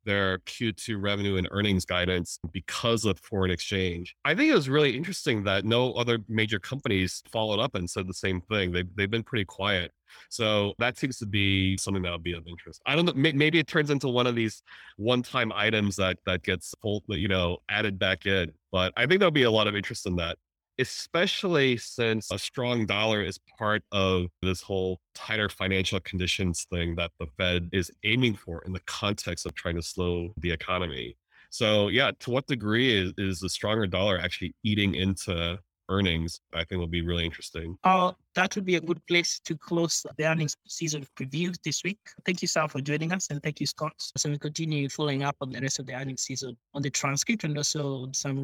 their 0.05 0.39
Q2 0.41 0.97
revenue 1.01 1.37
and 1.37 1.49
earnings 1.51 1.85
guidance 1.85 2.39
because 2.53 3.05
of 3.05 3.19
foreign 3.19 3.51
exchange. 3.51 4.15
I 4.25 4.35
think 4.35 4.51
it 4.51 4.55
was 4.55 4.69
really 4.69 4.97
interesting 4.97 5.45
that 5.45 5.65
no 5.65 5.93
other 5.93 6.19
major 6.29 6.59
companies 6.59 7.23
followed 7.31 7.61
up 7.61 7.75
and 7.75 7.89
said 7.89 8.07
the 8.07 8.15
same 8.15 8.41
thing. 8.41 8.73
They've, 8.73 8.89
they've 8.95 9.11
been 9.11 9.23
pretty 9.23 9.45
quiet. 9.45 9.93
So 10.29 10.75
that 10.79 10.99
seems 10.99 11.19
to 11.19 11.27
be 11.27 11.77
something 11.77 12.03
that 12.03 12.13
would 12.13 12.23
be 12.23 12.35
of 12.35 12.47
interest. 12.47 12.81
I 12.87 12.97
don't 12.97 13.07
know. 13.07 13.13
Maybe 13.15 13.59
it 13.59 13.67
turns 13.67 13.91
into 13.91 14.09
one 14.09 14.27
of 14.27 14.35
these 14.35 14.63
one-time 14.97 15.53
items 15.55 15.97
that 15.97 16.19
that 16.27 16.43
gets 16.43 16.75
pulled, 16.77 17.05
you 17.09 17.29
know, 17.29 17.59
added 17.69 17.99
back 17.99 18.27
in. 18.27 18.53
But 18.73 18.93
I 18.97 19.07
think 19.07 19.21
there'll 19.21 19.31
be 19.31 19.45
a 19.45 19.51
lot 19.51 19.67
of 19.67 19.77
interest 19.77 20.07
in 20.07 20.17
that 20.17 20.37
especially 20.81 21.77
since 21.77 22.31
a 22.33 22.39
strong 22.39 22.87
dollar 22.87 23.23
is 23.23 23.39
part 23.59 23.83
of 23.93 24.27
this 24.41 24.63
whole 24.63 24.99
tighter 25.15 25.49
financial 25.49 26.01
conditions 26.01 26.67
thing 26.71 26.97
that 26.97 27.11
the 27.21 27.27
Fed 27.37 27.69
is 27.73 27.91
aiming 28.05 28.35
for 28.35 28.63
in 28.65 28.73
the 28.73 28.81
context 28.81 29.45
of 29.45 29.55
trying 29.55 29.77
to 29.77 29.83
slow 29.83 30.33
the 30.39 30.51
economy. 30.51 31.17
So, 31.51 31.89
yeah, 31.89 32.13
to 32.21 32.31
what 32.31 32.47
degree 32.47 32.97
is, 32.97 33.13
is 33.19 33.41
the 33.41 33.51
stronger 33.51 33.87
dollar 33.87 34.19
actually 34.19 34.55
eating 34.65 34.95
into 34.95 35.59
earnings, 35.91 36.41
I 36.55 36.65
think 36.65 36.79
will 36.79 36.87
be 36.87 37.03
really 37.03 37.25
interesting. 37.25 37.77
Uh, 37.85 38.13
that 38.35 38.55
would 38.55 38.65
be 38.65 38.77
a 38.77 38.81
good 38.81 39.05
place 39.07 39.41
to 39.45 39.57
close 39.57 40.07
the 40.17 40.25
earnings 40.25 40.57
season 40.67 41.07
preview 41.19 41.55
this 41.65 41.83
week. 41.85 41.99
Thank 42.25 42.43
you, 42.43 42.49
Sal, 42.49 42.69
for 42.69 42.81
joining 42.81 43.13
us. 43.13 43.29
And 43.31 43.43
thank 43.43 43.61
you, 43.61 43.67
Scott. 43.67 43.93
So 43.99 44.31
we 44.31 44.39
continue 44.39 44.89
following 44.89 45.23
up 45.23 45.37
on 45.41 45.51
the 45.51 45.61
rest 45.61 45.79
of 45.79 45.87
the 45.87 45.95
earnings 45.95 46.23
season 46.23 46.57
on 46.75 46.83
the 46.83 46.91
transcript 46.91 47.45
and 47.45 47.57
also 47.57 48.09
some 48.13 48.43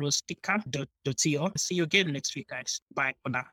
See 1.56 1.76
you 1.76 1.84
again 1.84 2.12
next 2.12 2.34
week, 2.36 2.48
guys. 2.48 2.80
Bye 2.94 3.14
for 3.22 3.30
now. 3.30 3.44